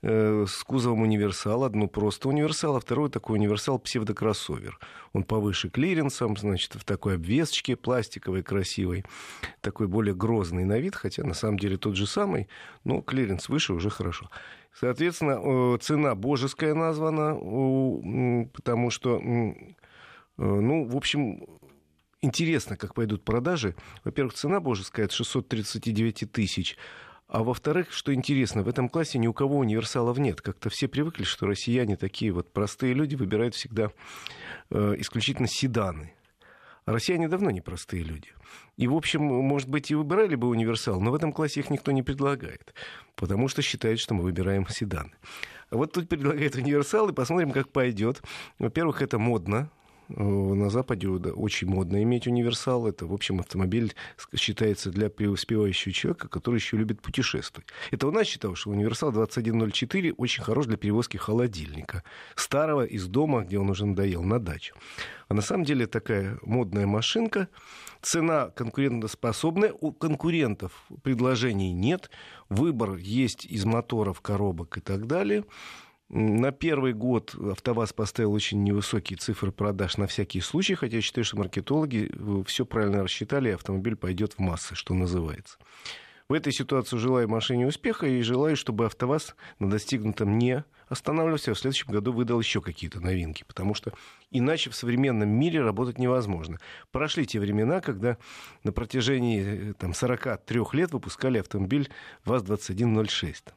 э, 0.02 0.46
с 0.48 0.64
кузовом 0.64 1.04
универсал. 1.04 1.64
Одну 1.64 1.88
просто 1.88 2.28
универсал, 2.28 2.76
а 2.76 2.80
вторую 2.80 3.12
такой 3.12 3.38
универсал 3.38 3.78
псевдокроссовер. 3.78 4.80
Он 5.14 5.24
повыше 5.24 5.70
клиренсом, 5.70 6.36
значит, 6.36 6.74
в 6.74 6.84
такой 6.84 7.16
обвесочке 7.16 7.76
пластиковой, 7.76 8.42
красивой. 8.42 9.06
Такой 9.62 9.88
более 9.88 10.16
грозный 10.16 10.66
на 10.66 10.80
вид, 10.80 10.96
хотя 10.96 11.24
на 11.24 11.36
самом 11.36 11.60
деле 11.60 11.78
тот 11.78 11.96
же 11.96 12.08
самый, 12.08 12.48
но 12.84 13.02
клиренс 13.02 13.50
выше 13.50 13.74
уже 13.74 13.92
хорошо. 13.92 14.32
Соответственно, 14.74 15.40
э, 15.44 15.78
цена 15.80 16.16
божеская 16.16 16.74
названа, 16.74 17.36
потому 18.52 18.90
что, 18.90 19.18
э, 19.20 19.54
ну, 20.38 20.86
в 20.86 20.96
общем, 20.96 21.46
интересно, 22.22 22.78
как 22.78 22.94
пойдут 22.94 23.24
продажи. 23.24 23.76
Во-первых, 24.04 24.34
цена 24.34 24.60
божеская 24.60 25.06
от 25.06 25.12
639 25.12 26.32
тысяч. 26.32 26.78
А 27.28 27.44
во-вторых, 27.44 27.92
что 27.92 28.14
интересно, 28.14 28.64
в 28.64 28.70
этом 28.70 28.88
классе 28.88 29.20
ни 29.20 29.28
у 29.28 29.34
кого 29.34 29.58
универсалов 29.58 30.18
нет. 30.18 30.42
Как-то 30.42 30.70
все 30.70 30.88
привыкли, 30.88 31.24
что 31.24 31.46
россияне 31.46 31.98
такие 31.98 32.32
вот 32.32 32.54
простые 32.54 32.94
люди 32.94 33.16
выбирают 33.16 33.54
всегда 33.54 33.92
э, 34.70 34.96
исключительно 34.98 35.48
седаны. 35.48 36.14
А 36.86 36.94
россияне 36.94 37.28
давно 37.28 37.52
не 37.52 37.60
простые 37.60 38.04
люди. 38.04 38.30
И, 38.78 38.88
в 38.88 38.96
общем, 38.96 39.22
может 39.22 39.68
быть, 39.68 39.92
и 39.92 39.96
выбирали 39.96 40.36
бы 40.36 40.48
универсал, 40.48 41.02
но 41.02 41.12
в 41.12 41.16
этом 41.16 41.34
классе 41.34 41.60
их 41.60 41.70
никто 41.70 41.92
не 41.92 42.02
предлагает, 42.02 42.74
потому 43.16 43.50
что 43.50 43.62
считают, 43.62 44.00
что 44.00 44.14
мы 44.14 44.24
выбираем 44.24 44.66
седаны. 44.70 45.12
Вот 45.70 45.92
тут 45.92 46.08
предлагают 46.08 46.56
универсал, 46.56 47.10
и 47.10 47.14
посмотрим, 47.14 47.52
как 47.52 47.74
пойдет. 47.74 48.22
Во-первых, 48.58 49.02
это 49.02 49.20
модно, 49.20 49.70
на 50.10 50.70
Западе 50.70 51.08
очень 51.10 51.68
модно 51.68 52.02
иметь 52.04 52.28
универсал. 52.28 52.88
Это, 52.88 53.06
в 53.06 53.14
общем, 53.14 53.40
автомобиль 53.40 53.94
считается 54.36 54.90
для 54.90 55.10
преуспевающего 55.10 55.92
человека, 55.94 56.28
который 56.28 56.56
еще 56.56 56.78
любит 56.78 57.02
путешествовать. 57.02 57.68
Это 57.92 58.08
у 58.08 58.12
нас 58.12 58.28
считал, 58.28 58.56
что 58.56 58.70
универсал 58.70 59.12
2104 59.12 60.14
очень 60.14 60.44
хорош 60.44 60.66
для 60.66 60.78
перевозки 60.78 61.18
холодильника. 61.18 62.04
Старого 62.36 62.86
из 62.86 63.08
дома, 63.08 63.44
где 63.44 63.60
он 63.60 63.70
уже 63.70 63.86
надоел, 63.86 64.24
на 64.24 64.40
дачу. 64.40 64.76
А 65.28 65.34
на 65.34 65.42
самом 65.42 65.66
деле 65.66 65.88
такая 65.88 66.38
модная 66.42 66.88
машинка. 66.88 67.50
Цена 68.02 68.50
конкурентоспособная. 68.50 69.74
У 69.74 69.92
конкурентов 69.92 70.86
предложений 71.04 71.74
нет. 71.74 72.10
Выбор 72.50 72.96
есть 72.96 73.46
из 73.46 73.66
моторов, 73.66 74.22
коробок 74.22 74.78
и 74.78 74.82
так 74.82 75.08
далее. 75.08 75.44
На 76.10 76.54
первый 76.54 76.94
год 76.94 77.36
АвтоВАЗ 77.36 77.92
поставил 77.92 78.32
очень 78.32 78.64
невысокие 78.64 79.18
цифры 79.18 79.52
продаж 79.52 79.98
на 79.98 80.08
всякий 80.08 80.40
случай, 80.40 80.76
хотя 80.76 80.98
я 80.98 81.02
считаю, 81.02 81.26
что 81.26 81.38
маркетологи 81.38 82.10
э, 82.10 82.44
все 82.46 82.66
правильно 82.66 83.04
рассчитали, 83.04 83.50
и 83.50 83.54
автомобиль 83.54 83.98
пойдет 83.98 84.34
в 84.34 84.40
массы, 84.40 84.74
что 84.74 84.94
называется. 84.94 85.58
В 86.30 86.34
этой 86.34 86.54
ситуации 86.54 86.98
желаю 86.98 87.28
машине 87.28 87.68
успеха 87.68 88.08
и 88.08 88.22
желаю, 88.22 88.56
чтобы 88.56 88.86
АвтоВАЗ 88.86 89.36
на 89.60 89.70
достигнутом 89.70 90.38
не 90.38 90.64
останавливался, 90.88 91.52
а 91.52 91.54
в 91.56 91.60
следующем 91.60 91.92
году 91.92 92.14
выдал 92.14 92.40
еще 92.40 92.62
какие-то 92.62 93.02
новинки, 93.02 93.44
потому 93.46 93.74
что 93.74 93.92
иначе 94.32 94.70
в 94.70 94.76
современном 94.76 95.28
мире 95.28 95.62
работать 95.62 96.00
невозможно. 96.00 96.58
Прошли 96.92 97.26
те 97.26 97.42
времена, 97.42 97.82
когда 97.82 98.18
на 98.64 98.72
протяжении 98.72 99.72
э, 99.72 99.74
там, 99.74 99.94
43 99.94 100.62
лет 100.72 100.94
выпускали 100.94 101.40
автомобиль 101.40 101.90
ВАЗ-2106 102.24 103.52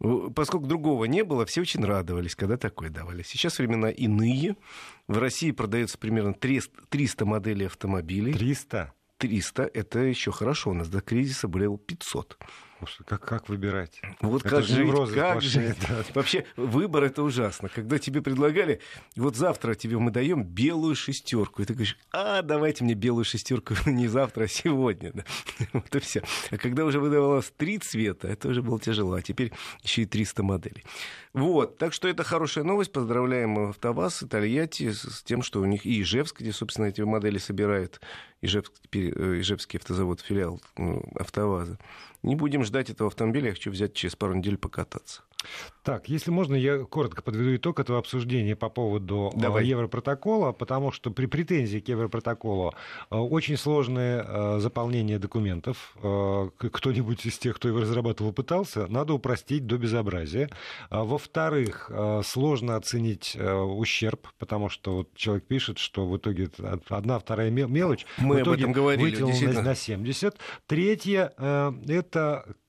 поскольку 0.00 0.66
другого 0.66 1.06
не 1.06 1.24
было, 1.24 1.44
все 1.46 1.60
очень 1.62 1.84
радовались, 1.84 2.36
когда 2.36 2.56
такое 2.56 2.90
давали. 2.90 3.22
Сейчас 3.22 3.58
времена 3.58 3.90
иные. 3.90 4.56
В 5.06 5.18
России 5.18 5.50
продается 5.50 5.98
примерно 5.98 6.34
300 6.34 7.24
моделей 7.24 7.66
автомобилей. 7.66 8.32
300? 8.32 8.92
300— 9.18 9.70
это 9.74 9.98
еще 9.98 10.30
хорошо. 10.30 10.70
У 10.70 10.74
нас 10.74 10.88
до 10.88 11.00
кризиса 11.00 11.48
было 11.48 11.76
500. 11.76 12.38
Как, 13.06 13.24
как 13.24 13.48
выбирать? 13.48 14.00
Вот 14.20 14.44
это 14.44 14.56
как 14.56 14.64
же 14.64 14.74
жить, 14.74 15.14
как 15.14 15.42
жить? 15.42 15.76
Да. 15.88 16.04
Вообще, 16.14 16.44
выбор 16.56 17.04
это 17.04 17.22
ужасно. 17.22 17.68
Когда 17.68 17.98
тебе 17.98 18.22
предлагали, 18.22 18.80
вот 19.16 19.36
завтра 19.36 19.74
тебе 19.74 19.98
мы 19.98 20.10
даем 20.10 20.44
белую 20.44 20.94
шестерку, 20.94 21.62
и 21.62 21.64
ты 21.64 21.74
говоришь, 21.74 21.98
а, 22.12 22.42
давайте 22.42 22.84
мне 22.84 22.94
белую 22.94 23.24
шестерку 23.24 23.74
не 23.86 24.06
завтра, 24.06 24.44
а 24.44 24.48
сегодня. 24.48 25.12
Да. 25.12 25.24
Вот 25.72 25.94
и 25.94 25.98
все. 26.00 26.22
А 26.50 26.56
когда 26.56 26.84
уже 26.84 27.00
выдавалось 27.00 27.52
три 27.56 27.78
цвета, 27.78 28.28
это 28.28 28.48
уже 28.48 28.62
было 28.62 28.80
тяжело. 28.80 29.14
А 29.14 29.22
теперь 29.22 29.52
еще 29.82 30.02
и 30.02 30.06
300 30.06 30.42
моделей. 30.42 30.84
Вот, 31.32 31.78
так 31.78 31.92
что 31.92 32.08
это 32.08 32.24
хорошая 32.24 32.64
новость. 32.64 32.92
Поздравляем 32.92 33.58
АвтоВАЗ 33.70 34.22
и 34.22 34.26
Тольятти 34.26 34.92
с 34.92 35.22
тем, 35.22 35.42
что 35.42 35.60
у 35.60 35.64
них 35.64 35.84
и 35.84 36.00
Ижевск, 36.02 36.40
где, 36.40 36.52
собственно, 36.52 36.86
эти 36.86 37.00
модели 37.02 37.38
собирает. 37.38 38.00
Ижевск, 38.40 38.72
э, 38.92 38.98
Ижевский 39.40 39.78
автозавод, 39.78 40.20
филиал 40.20 40.60
ну, 40.76 41.02
АвтоВАЗа. 41.16 41.78
Не 42.22 42.34
будем 42.36 42.64
ждать 42.64 42.90
этого 42.90 43.08
автомобиля, 43.08 43.46
я 43.48 43.52
хочу 43.52 43.70
взять 43.70 43.94
через 43.94 44.16
пару 44.16 44.34
недель 44.34 44.56
покататься. 44.56 45.22
Так, 45.84 46.08
если 46.08 46.30
можно, 46.30 46.56
я 46.56 46.80
коротко 46.80 47.22
подведу 47.22 47.54
итог 47.56 47.78
этого 47.78 47.98
обсуждения 47.98 48.56
по 48.56 48.68
поводу 48.68 49.32
э, 49.34 49.40
Давай. 49.40 49.64
Европротокола, 49.64 50.52
потому 50.52 50.90
что 50.90 51.10
при 51.10 51.26
претензии 51.26 51.78
к 51.78 51.88
Европротоколу 51.88 52.74
э, 53.10 53.16
очень 53.16 53.56
сложное 53.56 54.22
э, 54.26 54.58
заполнение 54.58 55.18
документов. 55.18 55.94
Кто-нибудь 55.98 57.24
из 57.24 57.38
тех, 57.38 57.56
кто 57.56 57.68
его 57.68 57.80
разрабатывал, 57.80 58.32
пытался, 58.32 58.86
надо 58.88 59.14
упростить 59.14 59.66
до 59.66 59.78
безобразия. 59.78 60.50
Во-вторых, 60.90 61.90
сложно 62.24 62.76
оценить 62.76 63.36
ущерб, 63.36 64.28
потому 64.38 64.68
что 64.68 64.96
вот 64.96 65.14
человек 65.14 65.44
пишет, 65.46 65.78
что 65.78 66.06
в 66.08 66.16
итоге 66.16 66.50
одна, 66.88 67.18
вторая 67.18 67.50
мелочь 67.50 68.06
Мы 68.18 68.36
в 68.36 68.42
итоге 68.42 68.64
об 68.64 68.70
этом 68.70 68.72
говорили, 68.72 69.22
вытянула 69.22 69.62
на 69.62 69.74
70. 69.74 70.36
Третье, 70.66 71.32
это 71.38 72.07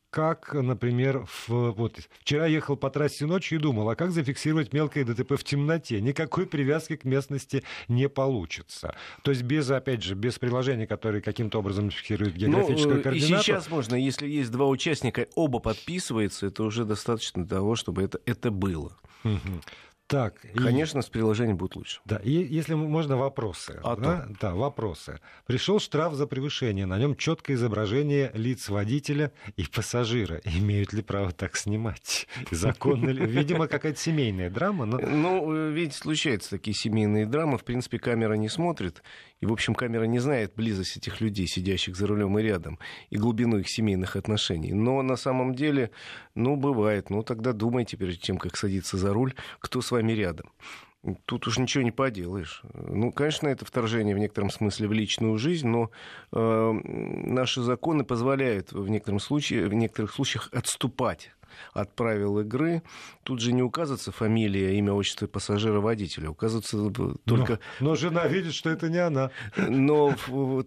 как, 0.10 0.54
например, 0.54 1.26
в, 1.26 1.72
вот, 1.72 2.00
вчера 2.22 2.48
ехал 2.48 2.76
по 2.76 2.90
трассе 2.90 3.26
ночью 3.26 3.60
и 3.60 3.62
думал, 3.62 3.90
а 3.90 3.96
как 3.96 4.12
зафиксировать 4.12 4.74
мелкое 4.74 5.06
ДТП 5.06 5.34
в 5.34 5.44
темноте? 5.44 6.02
Никакой 6.02 6.48
привязки 6.48 6.96
к 6.96 7.06
местности 7.06 7.64
не 7.88 8.10
получится. 8.10 8.96
То 9.24 9.32
есть 9.32 9.44
без, 9.44 9.70
опять 9.70 10.04
же, 10.04 10.16
без 10.16 10.40
приложения, 10.40 10.88
которое 10.88 11.22
каким-то 11.22 11.60
образом 11.60 11.92
фиксирует 11.92 12.36
географическую 12.36 12.98
ну, 12.98 13.04
координату. 13.04 13.42
И 13.42 13.44
сейчас 13.44 13.70
можно, 13.70 13.96
если 13.96 14.28
есть 14.28 14.52
два 14.52 14.68
участника, 14.68 15.28
оба 15.36 15.60
подписываются, 15.60 16.48
это 16.48 16.64
уже 16.64 16.86
достаточно 16.86 17.48
того, 17.48 17.76
чтобы 17.76 18.02
это, 18.04 18.20
это 18.26 18.50
было. 18.50 18.98
Угу. 19.24 19.62
Так, 20.10 20.42
Конечно, 20.56 21.00
и... 21.00 21.02
с 21.04 21.06
приложением 21.06 21.58
будет 21.58 21.76
лучше. 21.76 22.02
Да, 22.04 22.18
и 22.18 22.32
если 22.32 22.74
можно 22.74 23.16
вопросы. 23.16 23.80
А 23.84 23.96
да? 23.96 24.22
То. 24.22 24.36
да, 24.42 24.56
вопросы. 24.56 25.20
Пришел 25.46 25.80
штраф 25.80 26.16
за 26.16 26.26
превышение, 26.26 26.88
на 26.88 26.98
нем 26.98 27.16
четкое 27.16 27.56
изображение 27.56 28.32
лиц 28.34 28.70
водителя 28.70 29.32
и 29.56 29.66
пассажира. 29.68 30.42
Имеют 30.46 30.94
ли 30.94 31.04
право 31.04 31.32
так 31.32 31.56
снимать? 31.56 32.28
Законно 32.50 33.12
ли? 33.12 33.24
Видимо, 33.24 33.68
какая-то 33.68 34.00
семейная 34.00 34.50
драма. 34.50 34.86
Но... 34.86 34.98
Ну, 34.98 35.70
ведь 35.70 35.94
случаются 35.94 36.50
такие 36.50 36.74
семейные 36.74 37.28
драмы. 37.28 37.60
В 37.60 37.64
принципе, 37.64 38.00
камера 38.00 38.34
не 38.34 38.50
смотрит. 38.50 39.04
И, 39.42 39.46
в 39.46 39.54
общем, 39.54 39.74
камера 39.74 40.04
не 40.04 40.20
знает 40.20 40.54
близость 40.56 40.98
этих 40.98 41.22
людей, 41.22 41.48
сидящих 41.48 41.96
за 41.96 42.08
рулем 42.08 42.38
и 42.38 42.44
рядом, 42.44 42.78
и 43.10 43.18
глубину 43.18 43.58
их 43.58 43.70
семейных 43.70 44.16
отношений. 44.16 44.74
Но 44.74 45.02
на 45.02 45.16
самом 45.16 45.56
деле, 45.56 45.92
ну, 46.36 46.56
бывает. 46.56 47.10
Ну, 47.10 47.24
тогда 47.24 47.54
думайте, 47.54 47.98
перед 47.98 48.20
тем, 48.20 48.38
как 48.38 48.58
садиться 48.58 48.98
за 48.98 49.14
руль, 49.14 49.34
кто 49.60 49.82
с 49.82 49.92
вами 49.92 50.12
рядом. 50.12 50.52
Тут 51.26 51.48
уж 51.48 51.58
ничего 51.58 51.82
не 51.84 51.92
поделаешь. 51.92 52.62
Ну, 52.74 53.14
конечно, 53.14 53.48
это 53.48 53.64
вторжение 53.64 54.14
в 54.14 54.20
некотором 54.20 54.50
смысле 54.50 54.90
в 54.90 54.92
личную 54.92 55.38
жизнь, 55.38 55.68
но 55.68 55.92
э, 56.34 56.72
наши 56.74 57.62
законы 57.62 58.04
позволяют 58.04 58.74
в, 58.74 58.90
некотором 58.90 59.22
случае, 59.22 59.70
в 59.70 59.74
некоторых 59.74 60.12
случаях 60.12 60.50
отступать 60.52 61.32
от 61.74 61.96
правил 61.96 62.40
игры. 62.40 62.84
Тут 63.24 63.42
же 63.42 63.52
не 63.52 63.62
указывается 63.62 64.12
фамилия, 64.12 64.78
имя, 64.78 64.94
отчество 64.94 65.28
пассажира 65.28 65.80
водителя. 65.80 66.30
Указывается 66.30 66.90
только... 67.26 67.60
Но, 67.80 67.90
но 67.92 67.96
жена 67.96 68.28
видит, 68.28 68.54
что 68.54 68.70
это 68.70 68.90
не 68.90 68.98
она. 68.98 69.32
Но 69.58 70.14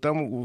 там 0.01 0.45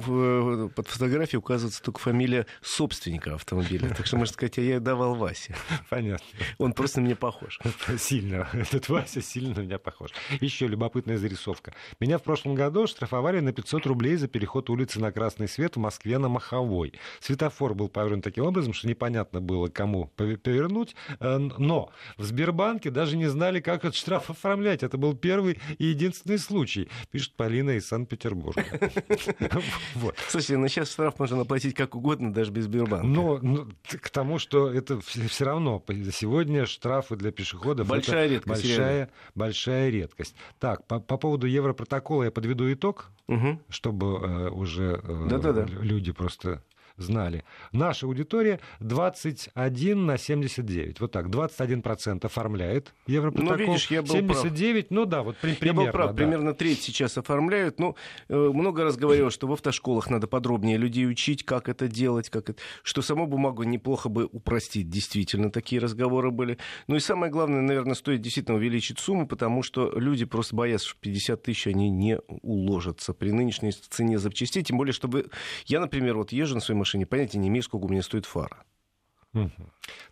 под 0.69 0.87
фотографией 0.87 1.37
указывается 1.37 1.81
только 1.81 1.99
фамилия 1.99 2.45
собственника 2.61 3.35
автомобиля. 3.35 3.89
Так 3.95 4.05
что, 4.05 4.17
можно 4.17 4.33
сказать, 4.33 4.57
а 4.57 4.61
я 4.61 4.79
давал 4.79 5.15
Васе. 5.15 5.55
Понятно. 5.89 6.25
Он 6.57 6.73
просто 6.73 7.01
мне 7.01 7.15
похож. 7.15 7.59
Сильно. 7.97 8.47
Этот 8.53 8.89
Вася 8.89 9.21
сильно 9.21 9.55
на 9.55 9.61
меня 9.61 9.79
похож. 9.79 10.11
Еще 10.39 10.67
любопытная 10.67 11.17
зарисовка. 11.17 11.73
Меня 11.99 12.17
в 12.17 12.23
прошлом 12.23 12.55
году 12.55 12.87
штрафовали 12.87 13.39
на 13.39 13.53
500 13.53 13.85
рублей 13.85 14.15
за 14.15 14.27
переход 14.27 14.69
улицы 14.69 14.99
на 14.99 15.11
красный 15.11 15.47
свет 15.47 15.75
в 15.75 15.79
Москве 15.79 16.17
на 16.17 16.29
Маховой. 16.29 16.93
Светофор 17.19 17.73
был 17.73 17.89
повернут 17.89 18.23
таким 18.23 18.45
образом, 18.45 18.73
что 18.73 18.87
непонятно 18.87 19.41
было, 19.41 19.67
кому 19.67 20.07
повернуть. 20.35 20.95
Э, 21.19 21.37
но 21.37 21.89
в 22.17 22.23
Сбербанке 22.23 22.89
даже 22.89 23.17
не 23.17 23.27
знали, 23.27 23.59
как 23.59 23.85
этот 23.85 23.95
штраф 23.95 24.29
оформлять. 24.29 24.83
Это 24.83 24.97
был 24.97 25.15
первый 25.15 25.59
и 25.77 25.85
единственный 25.85 26.37
случай, 26.37 26.89
пишет 27.11 27.35
Полина 27.35 27.71
из 27.71 27.87
Санкт-Петербурга. 27.87 28.63
Слушайте, 30.27 30.57
ну 30.57 30.67
сейчас 30.67 30.91
штраф 30.91 31.19
можно 31.19 31.41
оплатить 31.41 31.75
как 31.75 31.95
угодно, 31.95 32.33
даже 32.33 32.51
без 32.51 32.65
Сбербанка. 32.65 33.07
Но 33.07 33.39
ну, 33.41 33.67
к 33.89 34.09
тому, 34.09 34.39
что 34.39 34.71
это 34.71 34.99
все 35.01 35.45
равно 35.45 35.83
сегодня 36.11 36.65
штрафы 36.65 37.15
для 37.15 37.31
пешеходов 37.31 37.87
большая 37.87 38.27
редкость. 38.27 38.63
Большая, 38.63 39.09
большая 39.35 39.89
редкость. 39.89 40.35
Так, 40.59 40.85
по, 40.87 40.99
по 40.99 41.17
поводу 41.17 41.47
Европротокола 41.47 42.23
я 42.23 42.31
подведу 42.31 42.71
итог, 42.71 43.11
угу. 43.27 43.59
чтобы 43.69 44.07
э, 44.07 44.49
уже 44.49 45.01
э, 45.03 45.65
люди 45.81 46.11
просто 46.11 46.63
знали. 46.97 47.43
Наша 47.71 48.05
аудитория 48.05 48.59
21 48.79 50.05
на 50.05 50.17
79. 50.17 50.99
Вот 50.99 51.11
так, 51.11 51.27
21% 51.27 52.25
оформляет 52.25 52.93
Европротокол. 53.07 53.57
Ну, 53.57 53.65
видишь, 53.65 53.91
я 53.91 54.01
был 54.01 54.15
79, 54.15 54.87
прав. 54.87 54.95
ну 54.97 55.05
да, 55.05 55.23
вот 55.23 55.37
при, 55.37 55.53
примерно. 55.53 55.81
Я 55.81 55.85
был 55.85 55.91
прав, 55.93 56.09
да. 56.11 56.15
примерно 56.15 56.53
треть 56.53 56.81
сейчас 56.81 57.17
оформляют. 57.17 57.79
Ну, 57.79 57.95
э, 58.29 58.35
много 58.35 58.83
раз 58.83 58.97
говорил, 58.97 59.29
что 59.29 59.47
в 59.47 59.53
автошколах 59.53 60.09
надо 60.09 60.27
подробнее 60.27 60.77
людей 60.77 61.07
учить, 61.07 61.45
как 61.45 61.69
это 61.69 61.87
делать, 61.87 62.29
как 62.29 62.49
это... 62.49 62.61
что 62.83 63.01
саму 63.01 63.27
бумагу 63.27 63.63
неплохо 63.63 64.09
бы 64.09 64.25
упростить. 64.25 64.89
Действительно, 64.89 65.51
такие 65.51 65.79
разговоры 65.79 66.31
были. 66.31 66.57
Ну 66.87 66.95
и 66.95 66.99
самое 66.99 67.31
главное, 67.31 67.61
наверное, 67.61 67.95
стоит 67.95 68.21
действительно 68.21 68.57
увеличить 68.57 68.99
сумму, 68.99 69.27
потому 69.27 69.63
что 69.63 69.91
люди 69.97 70.25
просто 70.25 70.55
боятся, 70.55 70.89
что 70.89 70.97
50 70.99 71.43
тысяч 71.43 71.67
они 71.67 71.89
не 71.89 72.19
уложатся 72.41 73.13
при 73.13 73.31
нынешней 73.31 73.71
цене 73.71 74.17
запчастей. 74.17 74.63
Тем 74.63 74.77
более, 74.77 74.93
чтобы... 74.93 75.29
Я, 75.65 75.79
например, 75.79 76.17
вот 76.17 76.31
езжу 76.31 76.55
на 76.55 76.61
своей 76.61 76.77
машине, 76.77 76.86
понятия 77.05 77.39
не 77.39 77.49
имею, 77.49 77.63
сколько 77.63 77.85
у 77.85 77.89
меня 77.89 78.01
стоит 78.01 78.25
фара. 78.25 78.63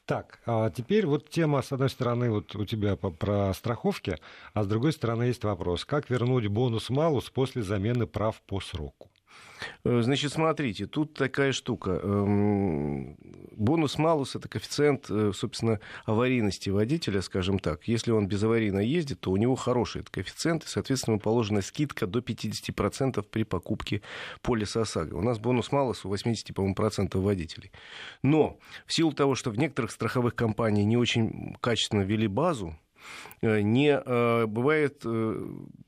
Так, 0.06 0.40
а 0.46 0.70
теперь 0.70 1.08
вот 1.08 1.30
тема, 1.30 1.62
с 1.62 1.72
одной 1.72 1.90
стороны, 1.90 2.30
вот 2.30 2.56
у 2.56 2.66
тебя 2.66 2.96
про 2.96 3.54
страховки, 3.54 4.18
а 4.54 4.64
с 4.64 4.68
другой 4.68 4.92
стороны 4.92 5.24
есть 5.24 5.44
вопрос, 5.44 5.86
как 5.86 6.10
вернуть 6.10 6.48
бонус-малус 6.48 7.30
после 7.32 7.64
замены 7.64 8.06
прав 8.06 8.42
по 8.42 8.60
сроку? 8.60 9.10
Э, 9.84 10.02
значит, 10.02 10.34
смотрите, 10.34 10.86
тут 10.86 11.14
такая 11.14 11.52
штука. 11.52 12.00
Эм, 12.04 13.18
Бонус-малус– 13.52 14.36
это 14.36 14.50
коэффициент, 14.50 15.10
э, 15.10 15.32
собственно, 15.34 15.80
аварийности 16.06 16.70
водителя, 16.70 17.22
скажем 17.22 17.60
так. 17.60 17.88
Если 17.88 18.12
он 18.12 18.28
безаварийно 18.28 18.80
ездит, 18.80 19.22
то 19.22 19.32
у 19.32 19.38
него 19.38 19.56
хороший 19.56 20.02
этот 20.02 20.14
коэффициент, 20.14 20.64
и, 20.64 20.68
соответственно, 20.68 21.18
положена 21.20 21.62
скидка 21.62 22.08
до 22.08 22.20
50% 22.20 23.24
при 23.30 23.44
покупке 23.44 24.02
полиса 24.42 24.82
ОСАГО. 24.82 25.16
У 25.16 25.22
нас 25.22 25.40
бонус-малус 25.40 26.06
у 26.06 26.14
80% 26.14 27.18
водителей. 27.18 27.72
Но 28.24 28.60
в 28.86 28.94
силу 28.94 29.14
того, 29.14 29.36
что 29.36 29.52
в 29.52 29.58
некоторых 29.58 29.92
страховых 29.92 30.36
компаниях 30.36 30.86
не 30.86 30.98
очень 30.98 31.56
качественно 31.62 32.02
ввели 32.02 32.28
базу, 32.28 32.78
э, 33.42 33.62
не 33.62 33.96
бывает 34.48 35.04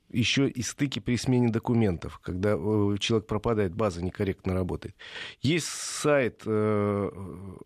еще 0.09 0.47
и 0.47 0.61
стыки 0.61 0.99
при 0.99 1.17
смене 1.17 1.49
документов, 1.49 2.19
когда 2.19 2.53
э, 2.53 2.95
человек 2.99 3.27
пропадает, 3.27 3.73
база 3.75 4.03
некорректно 4.03 4.53
работает. 4.53 4.95
Есть 5.41 5.67
сайт 5.67 6.43
э, 6.45 7.09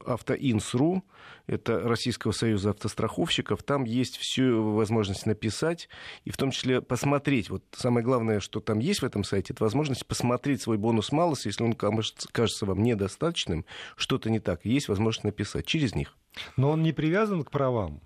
автоинс.ру, 0.06 1.04
это 1.48 1.80
Российского 1.82 2.32
союза 2.32 2.72
автостраховщиков, 2.72 3.64
там 3.64 3.84
есть 3.84 4.18
всю 4.18 4.72
возможность 4.72 5.26
написать, 5.26 5.90
и 6.24 6.32
в 6.32 6.38
том 6.38 6.52
числе 6.52 6.82
посмотреть. 6.82 7.50
Вот 7.50 7.64
самое 7.76 8.04
главное, 8.04 8.40
что 8.40 8.60
там 8.60 8.80
есть 8.80 9.02
в 9.02 9.06
этом 9.06 9.24
сайте, 9.24 9.54
это 9.54 9.64
возможность 9.64 10.06
посмотреть 10.06 10.62
свой 10.62 10.78
бонус 10.78 11.12
малос, 11.12 11.46
если 11.46 11.64
он 11.64 11.74
кажется 11.74 12.66
вам 12.66 12.82
недостаточным, 12.84 13.66
что-то 13.96 14.30
не 14.30 14.40
так, 14.40 14.66
есть 14.66 14.88
возможность 14.88 15.26
написать 15.26 15.66
через 15.66 15.94
них. 15.96 16.18
Но 16.58 16.72
он 16.72 16.82
не 16.82 16.94
привязан 16.94 17.44
к 17.44 17.52
правам? 17.52 18.02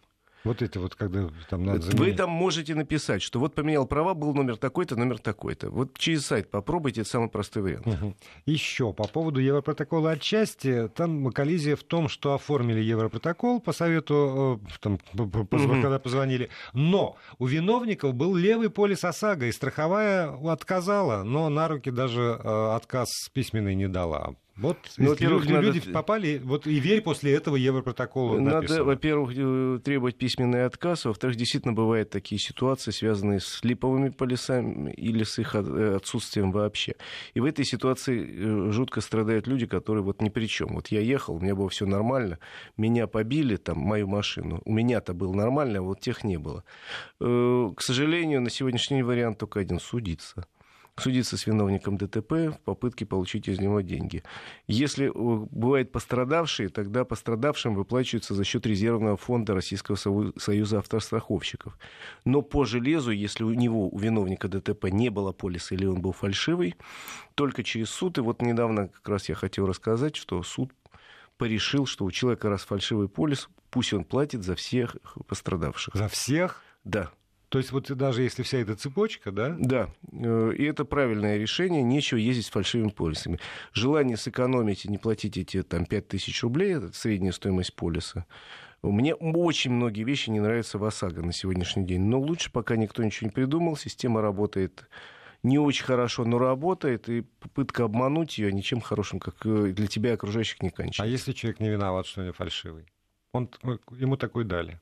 Вот 0.45 0.61
это 0.61 0.79
вот, 0.79 0.93
когда 0.95 1.29
там 1.49 1.65
надо 1.65 1.81
заменять. 1.81 1.99
Вы 1.99 2.13
там 2.13 2.29
можете 2.29 2.75
написать, 2.75 3.23
что 3.23 3.39
вот 3.39 3.55
поменял 3.55 3.87
права, 3.87 4.13
был 4.13 4.33
номер 4.33 4.57
такой-то, 4.57 4.95
номер 4.95 5.17
такой-то. 5.17 5.71
Вот 5.71 5.97
через 5.97 6.27
сайт 6.27 6.51
попробуйте, 6.51 7.01
это 7.01 7.09
самый 7.09 7.29
простой 7.29 7.63
вариант. 7.63 7.87
Угу. 7.87 8.15
Еще 8.45 8.93
по 8.93 9.07
поводу 9.07 9.39
Европротокола 9.39 10.11
отчасти, 10.11 10.87
там 10.95 11.31
коллизия 11.31 11.75
в 11.75 11.83
том, 11.83 12.07
что 12.07 12.35
оформили 12.35 12.79
Европротокол 12.79 13.59
по 13.59 13.73
совету, 13.73 14.61
э, 14.63 14.77
там, 14.81 14.99
угу. 15.13 15.47
когда 15.49 15.97
позвонили, 15.97 16.49
но 16.73 17.17
у 17.39 17.47
виновников 17.47 18.13
был 18.13 18.35
левый 18.35 18.69
полис 18.69 19.03
ОСАГО, 19.03 19.47
и 19.47 19.51
страховая 19.51 20.29
отказала, 20.47 21.23
но 21.23 21.49
на 21.49 21.67
руки 21.67 21.89
даже 21.89 22.39
э, 22.41 22.75
отказ 22.75 23.09
письменный 23.33 23.73
не 23.73 23.87
дала. 23.87 24.35
Вот 24.57 24.77
ну, 24.97 25.13
люди, 25.19 25.51
надо... 25.51 25.81
попали, 25.91 26.39
вот 26.41 26.65
и 26.65 26.79
верь 26.79 27.01
после 27.01 27.33
этого 27.33 27.57
Европротоколу 27.57 28.39
Надо, 28.39 28.85
во-первых, 28.85 29.33
э, 29.35 29.79
требовать 29.83 30.15
письменный 30.15 30.63
отказ, 30.63 31.03
во-вторых, 31.03 31.35
действительно 31.35 31.73
бывают 31.73 32.09
такие 32.09 32.39
ситуации, 32.39 32.91
связанные 32.91 33.41
с 33.41 33.65
липовыми 33.65 34.09
полисами 34.09 34.93
или 34.93 35.25
с 35.25 35.39
их 35.39 35.55
э, 35.55 35.95
отсутствием 35.97 36.53
вообще. 36.53 36.95
И 37.33 37.41
в 37.41 37.45
этой 37.45 37.65
ситуации 37.65 38.25
э, 38.25 38.71
жутко 38.71 39.01
страдают 39.01 39.45
люди, 39.45 39.65
которые 39.65 40.03
вот 40.03 40.21
ни 40.21 40.29
при 40.29 40.45
чем. 40.45 40.69
Вот 40.75 40.87
я 40.87 41.01
ехал, 41.01 41.35
у 41.35 41.39
меня 41.41 41.53
было 41.53 41.67
все 41.67 41.85
нормально, 41.85 42.39
меня 42.77 43.07
побили, 43.07 43.57
там, 43.57 43.79
мою 43.79 44.07
машину, 44.07 44.61
у 44.63 44.71
меня-то 44.71 45.13
было 45.13 45.33
нормально, 45.33 45.79
а 45.79 45.81
вот 45.81 45.99
тех 45.99 46.23
не 46.23 46.37
было. 46.37 46.63
К 47.19 47.81
сожалению, 47.81 48.41
на 48.41 48.49
сегодняшний 48.49 49.03
вариант 49.03 49.37
только 49.37 49.59
один– 49.59 49.79
судиться 49.81 50.45
судиться 50.97 51.37
с 51.37 51.45
виновником 51.45 51.97
ДТП 51.97 52.31
в 52.31 52.59
попытке 52.63 53.05
получить 53.05 53.47
из 53.47 53.59
него 53.59 53.81
деньги. 53.81 54.23
Если 54.67 55.07
э, 55.07 55.11
бывают 55.51 55.91
пострадавшие, 55.91 56.69
тогда 56.69 57.03
пострадавшим 57.03 57.75
выплачиваются 57.75 58.33
за 58.33 58.43
счет 58.43 58.65
резервного 58.65 59.17
фонда 59.17 59.53
Российского 59.53 59.95
союза 60.37 60.79
автостраховщиков. 60.79 61.77
Но 62.23 62.41
по 62.41 62.65
железу, 62.65 63.11
если 63.11 63.43
у 63.43 63.53
него, 63.53 63.89
у 63.89 63.97
виновника 63.97 64.47
ДТП 64.47 64.85
не 64.85 65.09
было 65.09 65.31
полиса 65.31 65.75
или 65.75 65.85
он 65.85 66.01
был 66.01 66.13
фальшивый, 66.13 66.75
только 67.35 67.63
через 67.63 67.89
суд, 67.89 68.17
и 68.17 68.21
вот 68.21 68.41
недавно 68.41 68.87
как 68.87 69.07
раз 69.09 69.27
я 69.27 69.35
хотел 69.35 69.67
рассказать, 69.67 70.15
что 70.15 70.41
суд 70.43 70.71
порешил, 71.37 71.85
что 71.85 72.05
у 72.05 72.11
человека 72.11 72.49
раз 72.49 72.63
фальшивый 72.63 73.09
полис, 73.09 73.49
пусть 73.69 73.93
он 73.93 74.05
платит 74.05 74.43
за 74.43 74.55
всех 74.55 74.95
пострадавших. 75.27 75.93
За 75.95 76.07
всех? 76.07 76.61
Да. 76.85 77.11
То 77.49 77.57
есть 77.59 77.71
вот 77.71 77.91
даже 77.91 78.23
если 78.23 78.43
вся 78.43 78.57
эта 78.57 78.75
цепочка, 78.75 79.31
да? 79.31 79.55
Да, 79.59 79.89
э, 80.11 80.53
и 80.57 80.63
это 80.63 80.85
правильное 80.85 81.37
решение, 81.37 81.83
нечего 81.83 82.17
ездить 82.17 82.45
с 82.45 82.49
фальшивыми 82.49 82.89
полисами. 82.89 83.39
Желание 83.73 84.17
сэкономить 84.17 84.85
и 84.85 84.89
не 84.89 84.97
платить 84.97 85.37
эти 85.37 85.63
там 85.63 85.85
5000 85.85 86.43
рублей, 86.43 86.75
это 86.75 86.91
средняя 86.93 87.31
стоимость 87.31 87.75
полиса, 87.75 88.25
мне 88.91 89.15
очень 89.15 89.71
многие 89.71 90.03
вещи 90.03 90.29
не 90.29 90.39
нравятся 90.39 90.77
в 90.77 90.83
ОСАГО 90.83 91.23
на 91.23 91.33
сегодняшний 91.33 91.85
день. 91.85 92.01
Но 92.01 92.19
лучше, 92.19 92.51
пока 92.51 92.75
никто 92.75 93.03
ничего 93.03 93.27
не 93.27 93.31
придумал, 93.31 93.77
система 93.77 94.21
работает 94.21 94.87
не 95.43 95.59
очень 95.59 95.85
хорошо, 95.85 96.25
но 96.25 96.39
работает, 96.39 97.07
и 97.07 97.21
попытка 97.21 97.83
обмануть 97.83 98.37
ее 98.37 98.51
ничем 98.51 98.81
хорошим, 98.81 99.19
как 99.19 99.35
э, 99.45 99.71
для 99.73 99.87
тебя 99.87 100.11
и 100.11 100.13
окружающих, 100.13 100.61
не 100.63 100.71
кончается. 100.71 101.03
А 101.03 101.05
если 101.05 101.33
человек 101.33 101.59
не 101.59 101.69
виноват, 101.69 102.07
что 102.07 102.21
он 102.21 102.33
фальшивый? 102.33 102.85
Он, 103.31 103.49
ему 103.91 104.17
такой 104.17 104.43
дали. 104.43 104.79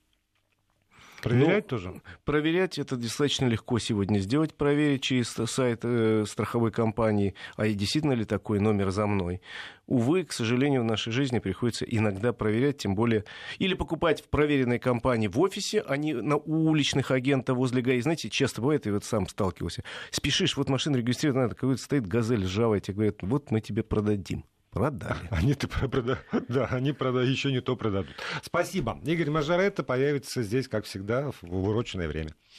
Проверять 1.23 1.63
ну, 1.71 1.77
тоже? 1.77 2.01
Проверять 2.25 2.77
это 2.77 2.97
достаточно 2.97 3.45
легко 3.45 3.79
сегодня 3.79 4.19
сделать. 4.19 4.53
Проверить 4.53 5.01
через 5.03 5.29
сайт 5.29 5.79
э, 5.83 6.25
страховой 6.27 6.71
компании, 6.71 7.33
а 7.55 7.67
действительно 7.67 8.13
ли 8.13 8.25
такой 8.25 8.59
номер 8.59 8.91
за 8.91 9.07
мной. 9.07 9.41
Увы, 9.87 10.23
к 10.25 10.33
сожалению, 10.33 10.81
в 10.81 10.85
нашей 10.85 11.13
жизни 11.13 11.39
приходится 11.39 11.85
иногда 11.85 12.33
проверять, 12.33 12.77
тем 12.77 12.95
более... 12.95 13.23
Или 13.57 13.73
покупать 13.73 14.21
в 14.21 14.29
проверенной 14.29 14.79
компании 14.79 15.27
в 15.27 15.39
офисе, 15.39 15.83
а 15.87 15.95
не 15.97 16.13
на 16.13 16.35
уличных 16.37 17.11
агентов 17.11 17.57
возле 17.57 17.81
ГАИ. 17.81 18.01
Знаете, 18.01 18.29
часто 18.29 18.61
бывает, 18.61 18.85
и 18.85 18.91
вот 18.91 19.05
сам 19.05 19.27
сталкивался. 19.27 19.83
Спешишь, 20.11 20.57
вот 20.57 20.69
машина 20.69 20.97
регистрирована, 20.97 21.49
какой-то 21.49 21.81
стоит 21.81 22.05
газель 22.05 22.43
ржавая, 22.43 22.81
тебе 22.81 22.95
говорят, 22.95 23.17
вот 23.21 23.51
мы 23.51 23.61
тебе 23.61 23.83
продадим. 23.83 24.43
Продали. 24.73 25.27
Они-то 25.29 25.67
прода... 25.67 26.17
Да, 26.49 26.65
они 26.65 26.93
прода... 26.93 27.21
еще 27.21 27.51
не 27.51 27.61
то 27.61 27.75
продадут. 27.75 28.15
Спасибо. 28.41 28.99
Игорь 29.05 29.29
Мажоретто 29.29 29.83
появится 29.83 30.41
здесь, 30.41 30.67
как 30.67 30.85
всегда, 30.85 31.31
в 31.41 31.67
уроченное 31.67 32.07
время. 32.07 32.33